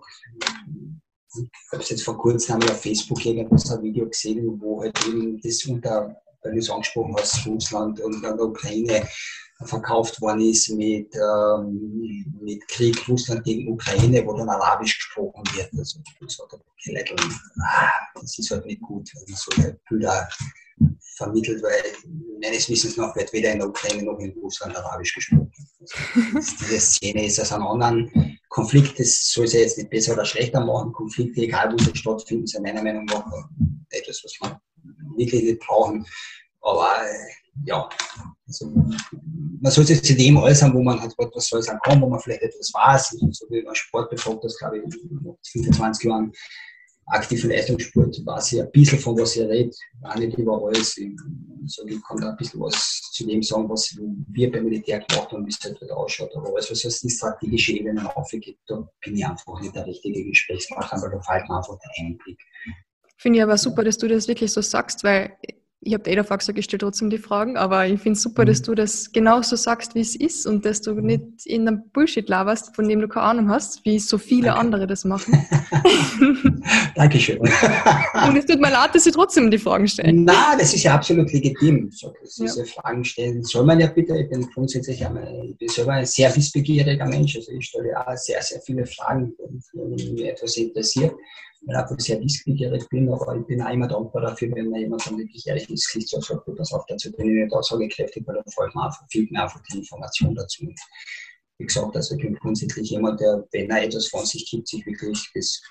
[1.35, 5.65] ich habe jetzt vor kurzem auf Facebook irgendwas ein Video gesehen, wo halt eben das
[5.65, 6.15] unter
[6.47, 9.07] weil du es angesprochen hast, Russland und dann Ukraine
[9.65, 15.69] verkauft worden ist mit, ähm, mit Krieg Russland gegen Ukraine, wo dann Arabisch gesprochen wird.
[15.77, 17.89] Also das, ah,
[18.21, 20.29] ist halt nicht gut, wenn man solche Bilder
[21.15, 21.83] vermittelt, weil
[22.39, 25.51] meines Wissens nach wird weder in der Ukraine noch in Russland Arabisch gesprochen.
[25.79, 25.95] Also,
[26.61, 30.63] diese Szene ist aus einem anderen Konflikt, das soll sie jetzt nicht besser oder schlechter
[30.63, 30.93] machen.
[30.93, 33.25] Konflikte, egal wo sie stattfinden, sind meiner Meinung nach
[33.89, 34.59] etwas, was man
[35.15, 36.05] wirklich nicht brauchen.
[36.61, 37.89] Aber äh, ja,
[38.47, 42.07] also, man sollte sich zu dem äußern, wo man halt was soll sagen kann, wo
[42.07, 43.13] man vielleicht etwas weiß.
[43.13, 46.31] Also, so wie man Sport befragt, das glaube ich, mit 25 Jahren
[47.07, 49.71] aktiven Leistungssport weiß ich ein bisschen von was ich rede,
[50.03, 50.99] auch nicht über alles.
[51.61, 53.95] Also ich kann da ein bisschen was zu dem sagen, was
[54.29, 56.35] wir beim Militär gemacht haben, wie es halt ausschaut.
[56.35, 60.23] Aber alles, was es die strategische Ebene aufgeht, da bin ich einfach nicht der richtige
[60.23, 62.39] Gesprächspartner, weil da fehlt mir einfach der Einblick.
[63.17, 65.31] Finde ich aber super, dass du das wirklich so sagst, weil
[65.79, 68.45] ich habe eh davor gesagt, ich stelle trotzdem die Fragen, aber ich finde es super,
[68.45, 68.65] dass mhm.
[68.65, 72.75] du das genauso sagst, wie es ist und dass du nicht in einem Bullshit laberst,
[72.75, 74.59] von dem du keine Ahnung hast, wie so viele Danke.
[74.59, 75.33] andere das machen.
[76.95, 77.39] Dankeschön.
[77.39, 80.25] und es tut mir leid, dass sie trotzdem die Fragen stellen.
[80.25, 81.89] Na, das ist ja absolut legitim.
[81.91, 82.65] So, diese ja.
[82.65, 84.17] Fragen stellen soll man ja bitte.
[84.17, 87.35] Ich bin grundsätzlich ich bin selber ein sehr wissbegieriger Mensch.
[87.35, 89.33] Also ich stelle auch sehr, sehr viele Fragen,
[89.73, 91.13] wenn mich etwas interessiert
[91.75, 95.17] einfach sehr wissbegierig bin, aber ich bin auch immer dankbar dafür, wenn mir jemand dann
[95.17, 98.45] wirklich ehrlich ins Gesicht sagt, sagt das auf, dazu bin ich nicht aussagekräftig, weil dann
[98.47, 100.67] fällt mir einfach, fehlt mir einfach die Information dazu.
[101.57, 104.85] wie gesagt, also ich bin grundsätzlich jemand, der, wenn er etwas von sich gibt, sich
[104.85, 105.61] wirklich das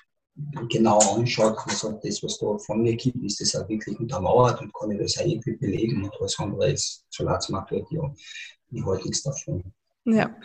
[0.69, 4.61] genau anschaut und sagt, das, was da von mir gibt, ist das auch wirklich untermauert
[4.61, 8.13] und kann ich das auch irgendwie belegen und alles andere ist, so es macht, ja,
[8.71, 9.63] ich halte nichts davon.
[10.05, 10.35] Ja.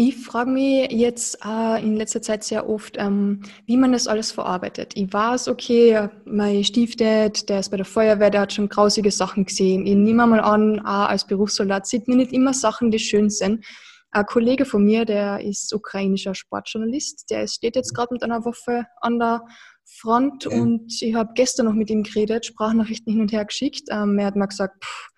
[0.00, 4.30] Ich frage mich jetzt äh, in letzter Zeit sehr oft, ähm, wie man das alles
[4.30, 4.92] verarbeitet.
[4.94, 9.44] Ich weiß, okay, mein Stiefdad, der ist bei der Feuerwehr, der hat schon grausige Sachen
[9.44, 9.88] gesehen.
[9.88, 13.66] Ich nehme mal an, auch als Berufssoldat sieht man nicht immer Sachen, die schön sind.
[14.12, 18.84] Ein Kollege von mir, der ist ukrainischer Sportjournalist, der steht jetzt gerade mit einer Waffe
[19.00, 19.44] an der
[19.84, 20.60] Front ja.
[20.60, 23.88] und ich habe gestern noch mit ihm geredet, Sprachnachrichten hin und her geschickt.
[23.90, 25.08] Ähm, er hat mir gesagt, pff,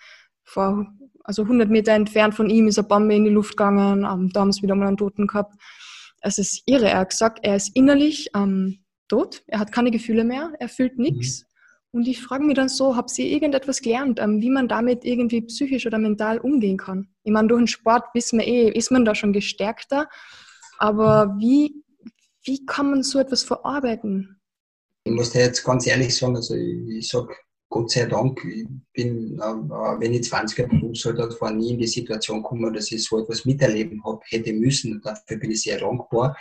[0.43, 0.87] vor
[1.31, 4.05] also 100 Meter entfernt von ihm ist eine Bombe in die Luft gegangen.
[4.05, 5.55] Ähm, da haben sie wieder mal einen Toten gehabt.
[6.23, 6.89] Es ist irre.
[6.89, 9.45] Er hat gesagt, er ist innerlich ähm, tot.
[9.47, 10.53] Er hat keine Gefühle mehr.
[10.59, 11.43] Er fühlt nichts.
[11.43, 11.47] Mhm.
[11.93, 15.43] Und ich frage mich dann so, habt ihr irgendetwas gelernt, ähm, wie man damit irgendwie
[15.43, 17.07] psychisch oder mental umgehen kann?
[17.23, 20.09] Ich meine, durch den Sport wissen wir eh, ist man da schon gestärkter.
[20.79, 21.85] Aber wie,
[22.43, 24.41] wie kann man so etwas verarbeiten?
[25.05, 27.33] Ich muss dir jetzt ganz ehrlich sagen, also ich, ich sage,
[27.71, 32.43] Gott sei Dank, ich bin, äh, wenn ich 20er Berufssoldat war, nie in die Situation
[32.43, 35.01] gekommen, dass ich so etwas miterleben habe, hätte müssen.
[35.03, 36.37] Dafür bin ich sehr dankbar.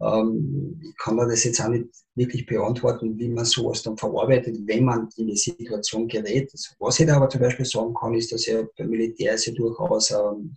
[0.00, 4.58] Ähm, ich kann mir das jetzt auch nicht wirklich beantworten, wie man sowas dann verarbeitet,
[4.66, 6.52] wenn man in die Situation gerät.
[6.78, 10.10] Was ich da aber zum Beispiel sagen kann, ist, dass er beim Militär ja durchaus
[10.10, 10.54] ähm,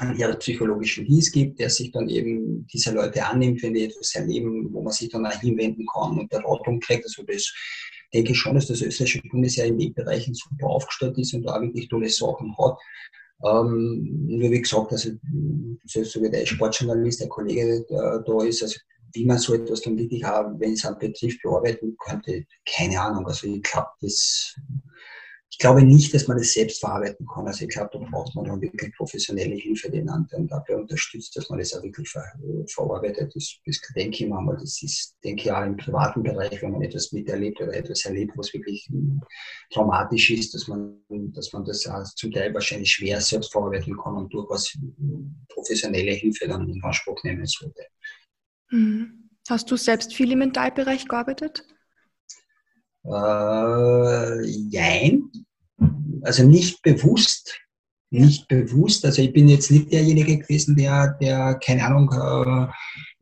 [0.00, 4.14] einen eher psychologischen Dienst gibt, der sich dann eben diese Leute annimmt, wenn die etwas
[4.14, 7.04] erleben, wo man sich dann auch hinwenden kann und Beratung kriegt.
[7.04, 7.50] Also das
[8.12, 11.60] denke ich schon, dass das österreichische Bundesheer in den Bereichen super aufgestellt ist und da
[11.60, 12.78] wirklich tolle Sachen hat.
[13.44, 15.10] Ähm, nur wie gesagt, also,
[15.84, 18.78] so wie der Sportjournalist, der Kollege der da ist, also
[19.12, 23.26] wie man so etwas dann wirklich auch, wenn es einen Betrieb bearbeiten könnte, keine Ahnung.
[23.26, 24.54] Also ich glaube, das
[25.48, 27.46] ich glaube nicht, dass man das selbst verarbeiten kann.
[27.46, 31.48] Also ich glaube, da braucht man dann wirklich professionelle Hilfe, den anderen dabei unterstützt, dass
[31.48, 32.24] man das auch wirklich ver
[32.66, 33.34] verarbeitet.
[33.34, 36.82] Das, das denke ich manchmal, das ist, denke ich, auch im privaten Bereich, wenn man
[36.82, 38.90] etwas miterlebt oder etwas erlebt, was wirklich
[39.72, 44.16] traumatisch ist, dass man, dass man das auch zum Teil wahrscheinlich schwer selbst verarbeiten kann
[44.16, 44.76] und durchaus
[45.48, 47.82] professionelle Hilfe dann in Anspruch nehmen sollte.
[48.70, 49.30] Mhm.
[49.48, 51.64] Hast du selbst viel im Mentalbereich gearbeitet?
[53.06, 55.30] Äh, jein.
[56.22, 57.58] Also nicht bewusst.
[58.10, 59.04] Nicht bewusst.
[59.04, 62.72] Also ich bin jetzt nicht derjenige gewesen, der, der keine Ahnung, äh,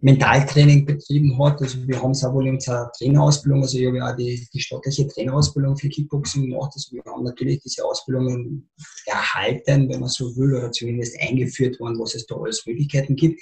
[0.05, 1.63] Mentaltraining betrieben hat.
[1.63, 4.61] Also wir haben es auch wohl in unserer Trainerausbildung, also ich habe ja die, die
[4.61, 6.73] staatliche Trainerausbildung für Kickboxing gemacht.
[6.75, 8.69] Also wir haben natürlich diese Ausbildungen
[9.07, 13.41] erhalten, wenn man so will, oder zumindest eingeführt worden, was es da alles Möglichkeiten gibt.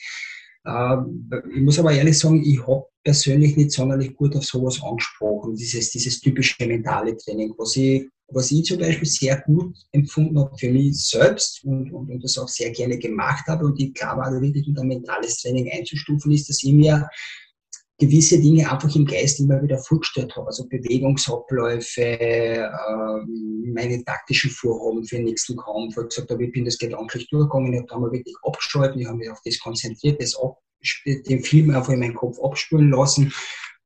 [0.64, 5.56] Ähm, ich muss aber ehrlich sagen, ich habe persönlich nicht sonderlich gut auf sowas angesprochen,
[5.56, 10.56] dieses, dieses typische mentale Training, was ich, was ich zum Beispiel sehr gut empfunden habe
[10.56, 14.22] für mich selbst und, und, und das auch sehr gerne gemacht habe und ich glaube
[14.22, 17.08] auch wirklich unter mentales Training einzustufen ist, dass ich mir
[18.06, 20.46] gewisse Dinge einfach im Geist immer wieder vorgestellt habe.
[20.46, 22.68] Also Bewegungsabläufe, äh,
[23.72, 25.96] meine taktischen Vorhaben für den nächsten Kampf.
[25.96, 29.06] Ich gesagt habe, ich bin das gedanklich durchgegangen, ich habe da mal wirklich abgeschaltet, ich
[29.06, 30.36] habe mich auf das konzentriert, das
[31.06, 33.32] den Film einfach in meinen Kopf abspülen lassen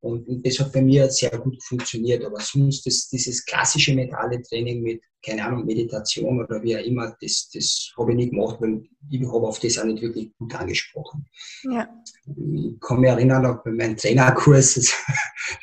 [0.06, 2.24] und, und, das hat bei mir sehr gut funktioniert.
[2.24, 7.16] Aber sonst das, dieses klassische mentale Training mit, keine Ahnung, Meditation oder wie auch immer,
[7.20, 10.54] das, das habe ich nicht gemacht, weil ich habe auf das auch nicht wirklich gut
[10.54, 11.26] angesprochen.
[11.64, 11.88] Ja.
[12.26, 14.94] Ich kann mich erinnern, auch bei meinem Trainerkurs,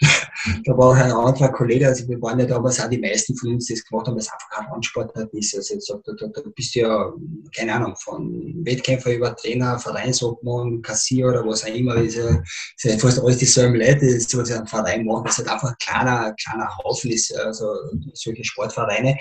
[0.64, 3.66] da war ein anderer Kollege, also wir waren ja damals auch die meisten von uns,
[3.66, 5.56] die das gemacht haben, es einfach kein Randsportart ist.
[5.56, 7.14] Also jetzt, da, da, da bist du ja,
[7.56, 12.84] keine Ahnung, von Wettkämpfer über Trainer, Vereinsobmann, Kassier oder was auch immer, ist ja, ist
[12.84, 15.76] ja fast alles dieselben Leute, das ist, was ein Verein macht, das halt einfach ein
[15.80, 17.74] kleiner, kleiner Haufen ist, also
[18.14, 19.18] solche Sportvereine.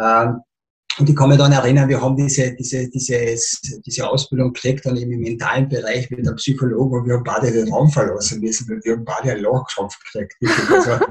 [0.00, 0.40] Ähm,
[0.98, 4.96] und ich kann mich dann erinnern, wir haben diese, diese, dieses, diese Ausbildung gekriegt, dann
[4.96, 8.80] im mentalen Bereich mit einem Psychologen und wir haben beide den Raum verlassen müssen, weil
[8.84, 10.36] wir haben beide einen Lachkrampf gekriegt.
[10.70, 11.04] Also,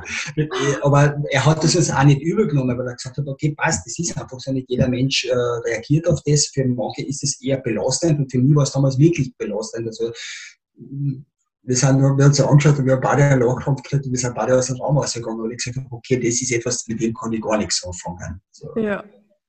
[0.84, 4.00] aber er hat das uns auch nicht übergenommen, weil er gesagt hat, okay, passt, das
[4.00, 6.48] ist einfach so, nicht jeder Mensch äh, reagiert auf das.
[6.48, 9.88] Für manche ist es eher belastend und für mich war es damals wirklich belastend.
[9.88, 10.12] Also,
[10.76, 14.20] wir, sind, wir haben uns angeschaut und wir haben beide einen Lachkrampf gekriegt und wir
[14.20, 17.14] sind beide aus dem Raum rausgegangen, weil ich gesagt okay, das ist etwas, mit dem
[17.14, 18.42] kann ich gar nichts anfangen.
[18.52, 18.70] So.
[18.78, 19.04] Ja.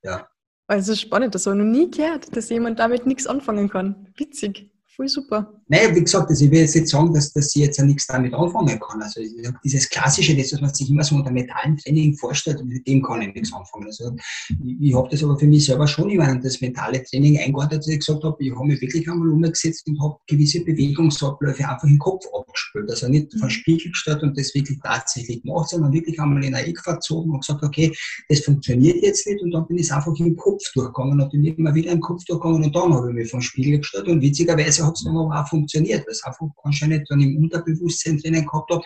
[0.04, 0.28] Ja.
[0.66, 4.08] Also spannend, das habe ich noch nie gehört, dass jemand damit nichts anfangen kann.
[4.16, 4.70] Witzig.
[4.86, 5.60] Voll super.
[5.68, 8.06] Naja, wie gesagt, also ich will jetzt nicht sagen, dass, dass sie jetzt ja nichts
[8.06, 9.02] damit anfangen kann.
[9.02, 9.20] Also
[9.64, 13.22] dieses Klassische, das, was man sich immer so unter mentalen Training vorstellt, mit dem kann
[13.22, 13.86] ich nichts anfangen.
[13.86, 14.14] Also
[14.48, 17.80] ich, ich habe das aber für mich selber schon immer in das mentale Training eingeordnet,
[17.80, 21.88] dass ich gesagt habe, ich habe mich wirklich einmal umgesetzt und habe gewisse Bewegungsabläufe einfach
[21.88, 22.90] im Kopf abgespielt.
[22.90, 23.38] Also nicht mhm.
[23.38, 27.40] verspiegelt statt und das wirklich tatsächlich gemacht, sondern wirklich einmal in ein Eck verzogen und
[27.40, 27.94] gesagt, okay,
[28.28, 31.74] das funktioniert jetzt nicht und dann bin ich einfach im Kopf durchgegangen und bin immer
[31.74, 34.94] wieder im Kopf durchgegangen und dann habe ich mich vom Spiegel gestellt und witzigerweise hat
[34.96, 38.84] es dann aber auch funktioniert, weil es einfach anscheinend dann im Unterbewusstsein drinnen gehabt hat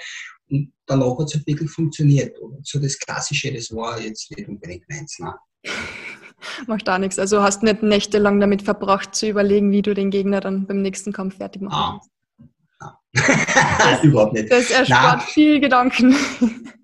[0.51, 2.39] und danach hat es halt wirklich funktioniert.
[2.39, 5.17] Und so das Klassische, das war jetzt nicht unbedingt meins.
[5.19, 5.35] Nein.
[6.67, 7.19] Macht auch nichts.
[7.19, 11.13] Also hast nicht nächtelang damit verbracht zu überlegen, wie du den Gegner dann beim nächsten
[11.13, 12.01] Kampf fertig machen ah.
[12.01, 12.11] kannst.
[12.81, 14.01] Ah.
[14.03, 14.51] Überhaupt nicht.
[14.51, 15.27] Das erspart Nein.
[15.29, 16.15] viel Gedanken.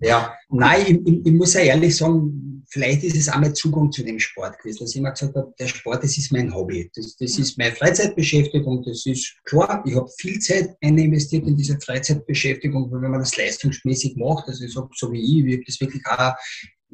[0.01, 3.91] Ja, nein, ich, ich, ich, muss ja ehrlich sagen, vielleicht ist es auch mein Zugang
[3.91, 6.89] zu dem Sport gewesen, dass ich immer gesagt habe, der Sport, das ist mein Hobby,
[6.95, 11.79] das, das ist meine Freizeitbeschäftigung, das ist klar, ich habe viel Zeit investiert in diese
[11.79, 15.63] Freizeitbeschäftigung, weil wenn man das leistungsmäßig macht, also ich sage, so wie ich, ich habe
[15.65, 16.33] das wirklich auch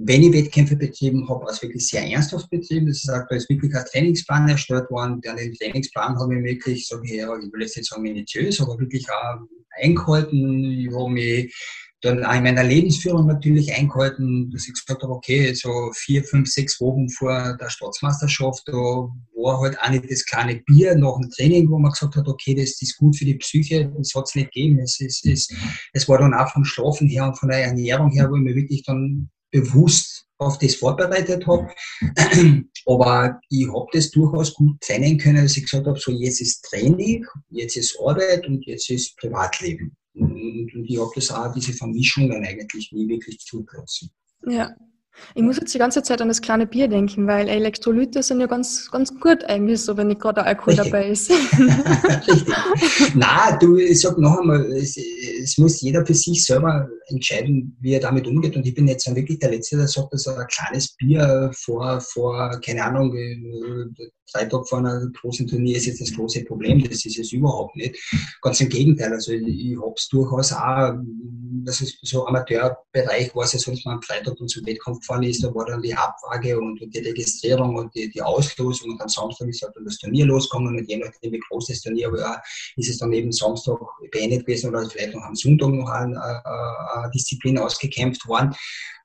[0.04, 2.88] wenn ich Wettkämpfe betrieben habe, also wirklich sehr ernsthaft betrieben.
[2.88, 5.22] Das heißt, da ist wirklich ein Trainingsplan erstellt worden.
[5.28, 8.60] An den Trainingsplan habe ich wirklich, sage ich, ja, ich will jetzt nicht sagen minutiös,
[8.62, 9.40] aber wirklich auch
[9.82, 10.72] eingehalten.
[10.72, 11.54] Ich habe mich
[12.02, 16.49] dann auch in meiner Lebensführung natürlich eingehalten, dass ich gesagt habe, okay, so vier, fünf,
[16.49, 21.30] sechs Wochen vor der Staatsmeisterschaft, da war halt auch nicht das kleine Bier nach dem
[21.30, 24.36] Training, wo man gesagt hat, okay, das ist gut für die Psyche, das hat es
[24.36, 24.80] nicht gegeben.
[24.80, 25.47] Es, ist, es,
[25.93, 28.56] es war dann auch vom Schlafen her und von der Ernährung her, wo ich mich
[28.56, 31.70] wirklich dann bewusst auf das vorbereitet habe.
[32.88, 36.64] Aber ich habe das durchaus gut trennen können, dass ich gesagt habe, so jetzt ist
[36.64, 39.95] Training, jetzt ist Arbeit und jetzt ist Privatleben.
[40.14, 44.12] Und, ich habe das auch, diese Vermischung dann eigentlich nie wirklich zugelassen.
[44.47, 44.76] Ja.
[45.36, 48.47] Ich muss jetzt die ganze Zeit an das kleine Bier denken, weil Elektrolyte sind ja
[48.47, 50.91] ganz, ganz gut eigentlich so, wenn nicht gerade Alkohol Richtig.
[50.91, 51.30] dabei ist.
[51.30, 52.55] Richtig.
[53.16, 57.93] Na, du, ich sag noch einmal, es, es, muss jeder für sich selber entscheiden, wie
[57.93, 58.55] er damit umgeht.
[58.55, 62.59] Und ich bin jetzt wirklich der Letzte, der sagt, dass ein kleines Bier vor, vor
[62.64, 63.14] keine Ahnung,
[64.34, 66.84] drei Tage vor einer großen Turnier ist jetzt das große Problem.
[66.84, 67.97] Das ist es überhaupt nicht.
[68.41, 69.14] Ganz im Gegenteil.
[69.14, 70.93] Also ich, es durchaus auch,
[71.64, 75.01] das ist so Amateurbereich war es ja so, dass man am Freitag dann zum Wettkampf
[75.02, 79.02] gefahren ist, da war dann die Abwaage und die Registrierung und die, die Auslosung und
[79.02, 82.12] am Samstag ist halt dann das Turnier losgegangen und je nachdem, wie groß das Turnier
[82.12, 82.41] war,
[82.78, 83.78] ist es dann eben Samstag
[84.12, 88.56] beendet gewesen oder vielleicht noch am Sonntag noch eine, eine, Disziplin ausgekämpft worden.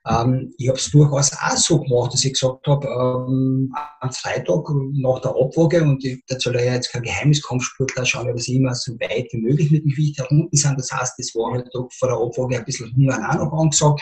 [0.09, 4.65] Ähm, ich habe es durchaus auch so gemacht, dass ich gesagt habe, ähm, am Freitag
[4.93, 9.29] nach der Abwaage, und dazu ja jetzt kein Geheimniskampfsportler, schauen wir, dass immer so weit
[9.33, 10.79] wie möglich mit dem Gewicht herunten sind.
[10.79, 14.01] Das heißt, das war halt vor der Abwaage ein bisschen Hunger auch noch angesagt.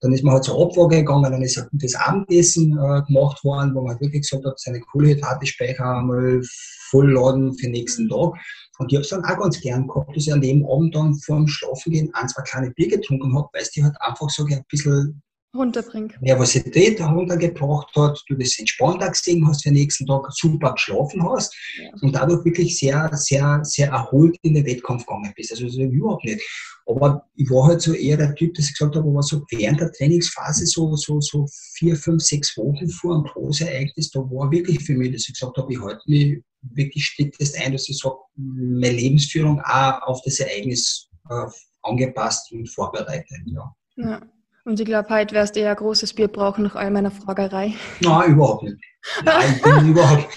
[0.00, 3.74] Dann ist man halt zur Abwaage gegangen, dann ist ein gutes Abendessen äh, gemacht worden,
[3.74, 6.40] wo man wirklich gesagt hat, seine Kohlenhydratespeicher einmal
[6.90, 8.32] vollladen für den nächsten Tag.
[8.78, 11.14] Und ich habe es dann auch ganz gern gehabt, dass ich an dem Abend dann
[11.14, 14.44] vor dem Schlafengehen ein, zwei kleine Bier getrunken habe, weil es die halt einfach so
[14.44, 15.22] ein bisschen
[15.54, 16.20] runterbringt.
[16.22, 21.54] Nervosität heruntergebracht hat, du das entspannter gesehen hast für den nächsten Tag, super geschlafen hast
[21.78, 21.90] ja.
[22.02, 25.50] und dadurch wirklich sehr, sehr, sehr erholt in den Wettkampf gegangen bist.
[25.50, 26.42] Also, also überhaupt nicht.
[26.86, 29.80] Aber ich war halt so eher der Typ, dass ich gesagt habe, aber so während
[29.80, 34.82] der Trainingsphase, so, so, so vier, fünf, sechs Wochen vor einem Großereignis, da war wirklich
[34.84, 38.16] für mich, dass ich gesagt habe, ich halte mich wirklich striktest ein, dass ich sage,
[38.36, 41.46] meine Lebensführung auch auf das Ereignis äh,
[41.82, 43.38] angepasst und vorbereitet.
[43.46, 43.74] Ja.
[43.96, 44.20] ja.
[44.64, 47.74] Und ich glaube, heute wärst du eher ein großes Bier brauchen nach all meiner Fragerei.
[48.00, 48.76] Nein, überhaupt nicht.
[49.24, 49.58] Nein,
[49.88, 50.28] überhaupt.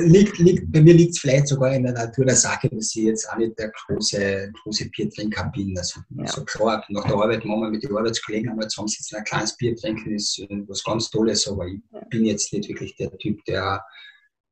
[0.00, 3.04] liegt, liegt, bei mir liegt es vielleicht sogar in der Natur der Sache, dass ich
[3.04, 5.76] jetzt auch nicht der große, große Biertrinker bin.
[5.78, 6.26] Also, ja.
[6.26, 9.74] so klar, nach der Arbeit machen wir mit den Arbeitskollegen einmal zusammensitzen, ein kleines Bier
[9.76, 12.00] trinken, ist was ganz Tolles, aber ich ja.
[12.10, 13.82] bin jetzt nicht wirklich der Typ, der,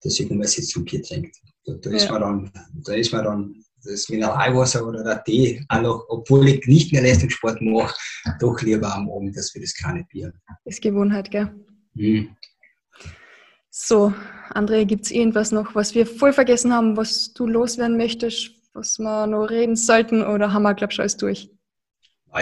[0.02, 1.36] der sich immer sitzt und Bier trinkt.
[1.66, 5.80] Da, da, ist man dann, da ist man dann das Mineralwasser oder der Tee, auch
[5.80, 7.94] noch, obwohl ich nicht mehr Leistungssport mache,
[8.40, 10.32] doch lieber am Abend als für das kleine Bier.
[10.64, 11.54] Das ist Gewohnheit, gell?
[11.94, 12.36] Mhm.
[13.70, 14.12] So,
[14.54, 18.98] André, gibt es irgendwas noch, was wir voll vergessen haben, was du loswerden möchtest, was
[18.98, 21.50] wir noch reden sollten oder haben wir, glaube ich, alles durch?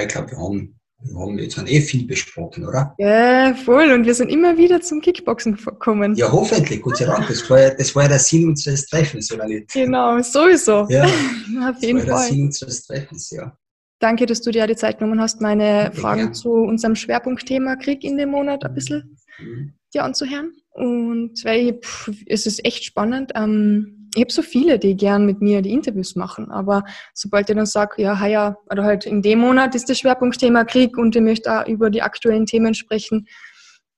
[0.00, 2.94] ich glaube, wir haben wir haben jetzt eh viel besprochen, oder?
[2.98, 3.92] Ja, voll.
[3.92, 6.14] Und wir sind immer wieder zum Kickboxen gekommen.
[6.14, 7.28] Ja, hoffentlich, Gott sei Dank.
[7.28, 9.72] Das war, das war ja der Sinn unseres Treffens, oder nicht?
[9.72, 10.86] Genau, sowieso.
[10.88, 11.04] Ja,
[11.68, 12.26] auf jeden das war Fall.
[12.28, 13.56] der Sinn unseres Treffens, ja.
[13.98, 16.34] Danke, dass du dir die Zeit genommen hast, meine ja, Fragen gern.
[16.34, 19.74] zu unserem Schwerpunktthema Krieg in dem Monat ein bisschen mhm.
[19.94, 20.52] dir anzuhören.
[20.70, 23.32] Und weil pff, es ist echt spannend.
[23.34, 27.56] Ähm, ich habe so viele, die gern mit mir die Interviews machen, aber sobald ich
[27.56, 31.22] dann sage, ja, heuer oder halt in dem Monat ist das Schwerpunktthema Krieg und ich
[31.22, 33.28] möchte auch über die aktuellen Themen sprechen,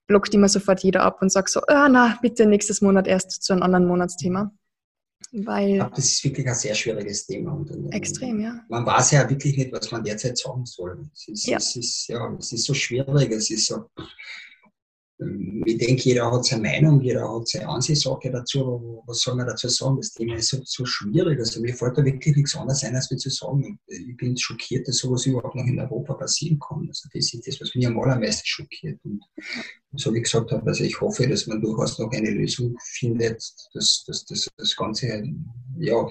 [0.09, 3.53] blockt immer sofort jeder ab und sagt so, ah, na, bitte nächstes Monat erst zu
[3.53, 4.51] einem anderen Monatsthema.
[5.33, 7.53] Weil ich glaube, das ist wirklich ein sehr schwieriges Thema.
[7.53, 8.61] Und, extrem, ja.
[8.69, 11.09] Man weiß ja wirklich nicht, was man derzeit sagen soll.
[11.13, 11.59] Es ist, ja.
[11.59, 13.91] Es ist, ja, es ist so schwierig, es ist so,
[15.65, 19.03] ich denke, jeder hat seine Meinung, jeder hat seine Ansichtssache dazu.
[19.07, 19.97] Was soll man dazu sagen?
[19.97, 21.41] Das Thema ist so, so schwierig.
[21.41, 23.81] Also mir fällt da wirklich nichts anderes ein, als wir zu sagen.
[23.89, 26.87] Ich bin schockiert, dass sowas überhaupt noch in Europa passieren kann.
[26.87, 29.01] Also das ist das, was mich am allermeisten schockiert.
[29.05, 29.25] Und
[29.97, 33.43] so wie gesagt habe, also ich hoffe, dass man durchaus noch eine Lösung findet,
[33.75, 35.25] dass, dass, dass das Ganze,
[35.79, 36.07] ja,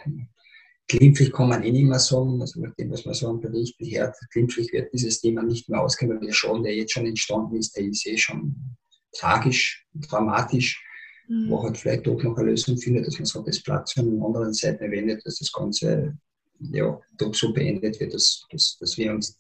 [0.90, 3.78] glimpflich kann man eh nicht mehr sagen, also nach dem, was man so am Bericht
[3.80, 7.56] hört, glimpflich wird dieses Thema nicht mehr ausgehen, weil der Schaden, der jetzt schon entstanden
[7.56, 8.77] ist, der ist eh schon
[9.12, 10.84] tragisch, dramatisch,
[11.28, 11.50] mhm.
[11.50, 14.54] wo halt vielleicht doch noch eine Lösung findet, dass man sagt, das Platz an anderen
[14.54, 16.18] Seiten wendet, dass das Ganze
[16.60, 19.38] ja, doch so beendet wird, dass, dass, dass wir uns,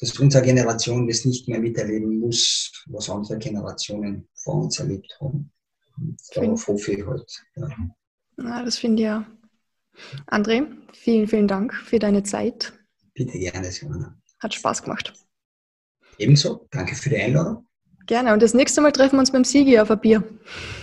[0.00, 5.52] dass unsere Generation das nicht mehr miterleben muss, was andere Generationen vor uns erlebt haben.
[5.96, 7.44] Und darauf hoffe ich halt.
[7.56, 7.68] Ja.
[8.38, 9.26] ja das finde ich ja.
[10.26, 12.72] André, vielen, vielen Dank für deine Zeit.
[13.14, 14.14] Bitte gerne, Simona.
[14.40, 15.14] Hat Spaß gemacht.
[16.18, 17.65] Ebenso, danke für die Einladung.
[18.06, 18.32] Gerne.
[18.32, 20.22] Und das nächste Mal treffen wir uns beim Sigi auf ein Bier.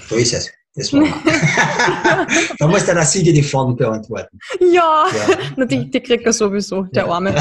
[0.10, 0.52] So ist es.
[0.76, 1.02] Das war
[2.60, 4.40] da muss dann der Sigi die Fragen beantworten.
[4.60, 5.38] Ja, ja.
[5.56, 7.12] Na, die, die kriegt er sowieso, der ja.
[7.12, 7.30] Arme.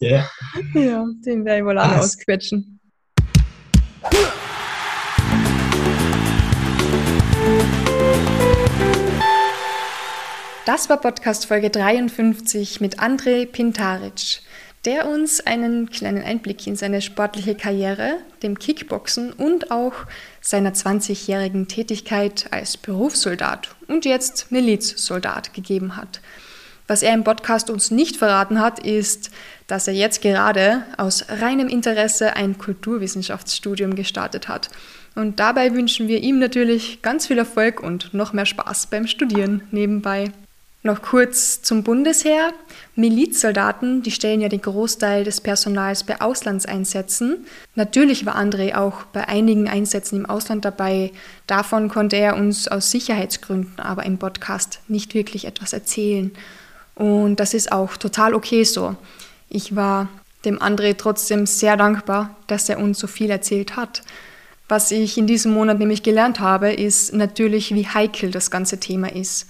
[0.00, 0.28] ja.
[0.74, 2.80] ja, den werde ich wohl auch ausquetschen.
[10.66, 14.42] Das war Podcast Folge 53 mit André Pintaric
[14.84, 19.92] der uns einen kleinen Einblick in seine sportliche Karriere, dem Kickboxen und auch
[20.40, 26.20] seiner 20-jährigen Tätigkeit als Berufssoldat und jetzt Milizsoldat gegeben hat.
[26.86, 29.30] Was er im Podcast uns nicht verraten hat, ist,
[29.68, 34.70] dass er jetzt gerade aus reinem Interesse ein Kulturwissenschaftsstudium gestartet hat.
[35.14, 39.62] Und dabei wünschen wir ihm natürlich ganz viel Erfolg und noch mehr Spaß beim Studieren
[39.70, 40.32] nebenbei.
[40.82, 42.54] Noch kurz zum Bundesheer.
[42.96, 47.44] Milizsoldaten, die stellen ja den Großteil des Personals bei Auslandseinsätzen.
[47.74, 51.12] Natürlich war André auch bei einigen Einsätzen im Ausland dabei.
[51.46, 56.30] Davon konnte er uns aus Sicherheitsgründen aber im Podcast nicht wirklich etwas erzählen.
[56.94, 58.96] Und das ist auch total okay so.
[59.50, 60.08] Ich war
[60.46, 64.02] dem André trotzdem sehr dankbar, dass er uns so viel erzählt hat.
[64.66, 69.12] Was ich in diesem Monat nämlich gelernt habe, ist natürlich, wie heikel das ganze Thema
[69.12, 69.46] ist.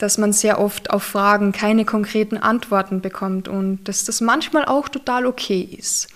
[0.00, 4.88] Dass man sehr oft auf Fragen keine konkreten Antworten bekommt und dass das manchmal auch
[4.88, 6.08] total okay ist.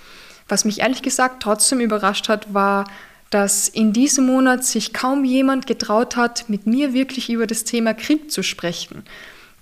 [0.48, 2.84] Was mich ehrlich gesagt trotzdem überrascht hat, war,
[3.30, 7.94] dass in diesem Monat sich kaum jemand getraut hat, mit mir wirklich über das Thema
[7.94, 9.04] Krieg zu sprechen.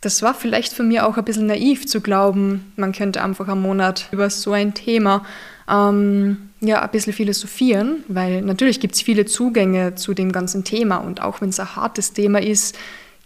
[0.01, 3.62] Das war vielleicht für mich auch ein bisschen naiv zu glauben, man könnte einfach am
[3.62, 5.24] Monat über so ein Thema
[5.69, 10.97] ähm, ja, ein bisschen philosophieren, weil natürlich gibt es viele Zugänge zu dem ganzen Thema
[10.97, 12.77] und auch wenn es ein hartes Thema ist,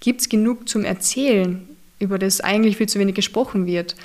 [0.01, 1.69] gibt es genug zum Erzählen,
[1.99, 3.97] über das eigentlich viel zu wenig gesprochen wird.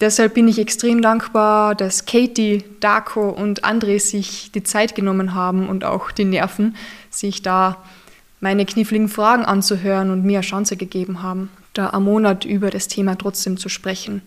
[0.00, 5.68] Deshalb bin ich extrem dankbar, dass Katie, Darko und André sich die Zeit genommen haben
[5.68, 6.76] und auch die Nerven,
[7.10, 7.82] sich da
[8.40, 12.88] meine kniffligen Fragen anzuhören und mir eine Chance gegeben haben da am Monat über das
[12.88, 14.22] Thema trotzdem zu sprechen.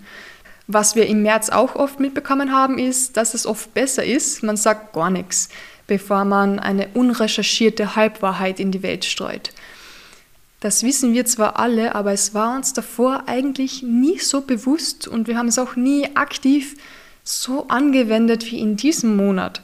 [0.68, 4.58] Was wir im März auch oft mitbekommen haben, ist, dass es oft besser ist, man
[4.58, 5.48] sagt gar nichts,
[5.88, 9.52] bevor man eine unrecherchierte Halbwahrheit in die Welt streut.
[10.60, 15.28] Das wissen wir zwar alle, aber es war uns davor eigentlich nie so bewusst und
[15.28, 16.76] wir haben es auch nie aktiv
[17.24, 19.62] so angewendet wie in diesem Monat.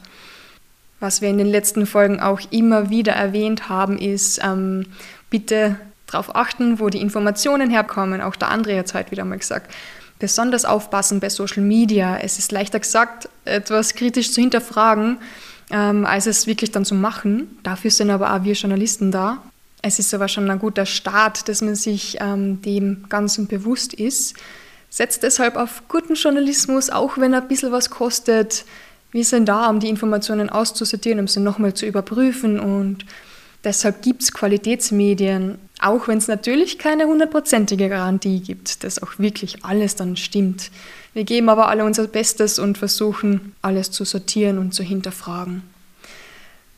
[1.00, 4.86] Was wir in den letzten Folgen auch immer wieder erwähnt haben, ist, ähm,
[5.30, 5.76] bitte
[6.06, 8.20] darauf achten, wo die Informationen herkommen.
[8.20, 9.74] Auch der andere hat es heute wieder mal gesagt.
[10.20, 12.16] Besonders aufpassen bei Social Media.
[12.18, 15.18] Es ist leichter gesagt, etwas kritisch zu hinterfragen,
[15.70, 17.58] ähm, als es wirklich dann zu machen.
[17.64, 19.42] Dafür sind aber auch wir Journalisten da.
[19.86, 24.34] Es ist aber schon ein guter Start, dass man sich ähm, dem Ganzen bewusst ist.
[24.88, 28.64] Setzt deshalb auf guten Journalismus, auch wenn er ein bisschen was kostet.
[29.12, 33.04] Wir sind da, um die Informationen auszusortieren, um sie nochmal zu überprüfen und
[33.62, 39.64] Deshalb gibt es Qualitätsmedien, auch wenn es natürlich keine hundertprozentige Garantie gibt, dass auch wirklich
[39.64, 40.70] alles dann stimmt.
[41.14, 45.62] Wir geben aber alle unser Bestes und versuchen, alles zu sortieren und zu hinterfragen.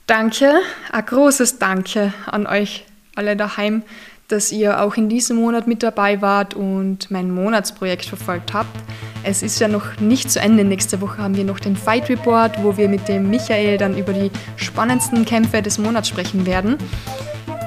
[0.07, 0.61] Danke,
[0.93, 2.85] ein großes Danke an euch
[3.17, 3.83] alle daheim,
[4.29, 8.77] dass ihr auch in diesem Monat mit dabei wart und mein Monatsprojekt verfolgt habt.
[9.23, 10.65] Es ist ja noch nicht zu Ende.
[10.65, 14.13] Nächste Woche haben wir noch den Fight Report, wo wir mit dem Michael dann über
[14.13, 16.77] die spannendsten Kämpfe des Monats sprechen werden.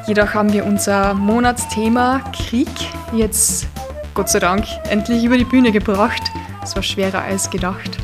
[0.07, 2.67] Jedoch haben wir unser Monatsthema Krieg
[3.13, 3.67] jetzt,
[4.13, 6.23] Gott sei Dank, endlich über die Bühne gebracht.
[6.63, 7.97] Es war schwerer als gedacht.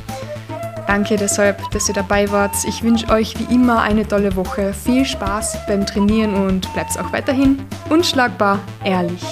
[0.88, 2.56] Danke deshalb, dass ihr dabei wart.
[2.68, 4.74] Ich wünsche euch wie immer eine tolle Woche.
[4.74, 9.24] Viel Spaß beim Trainieren und bleibt auch weiterhin unschlagbar ehrlich.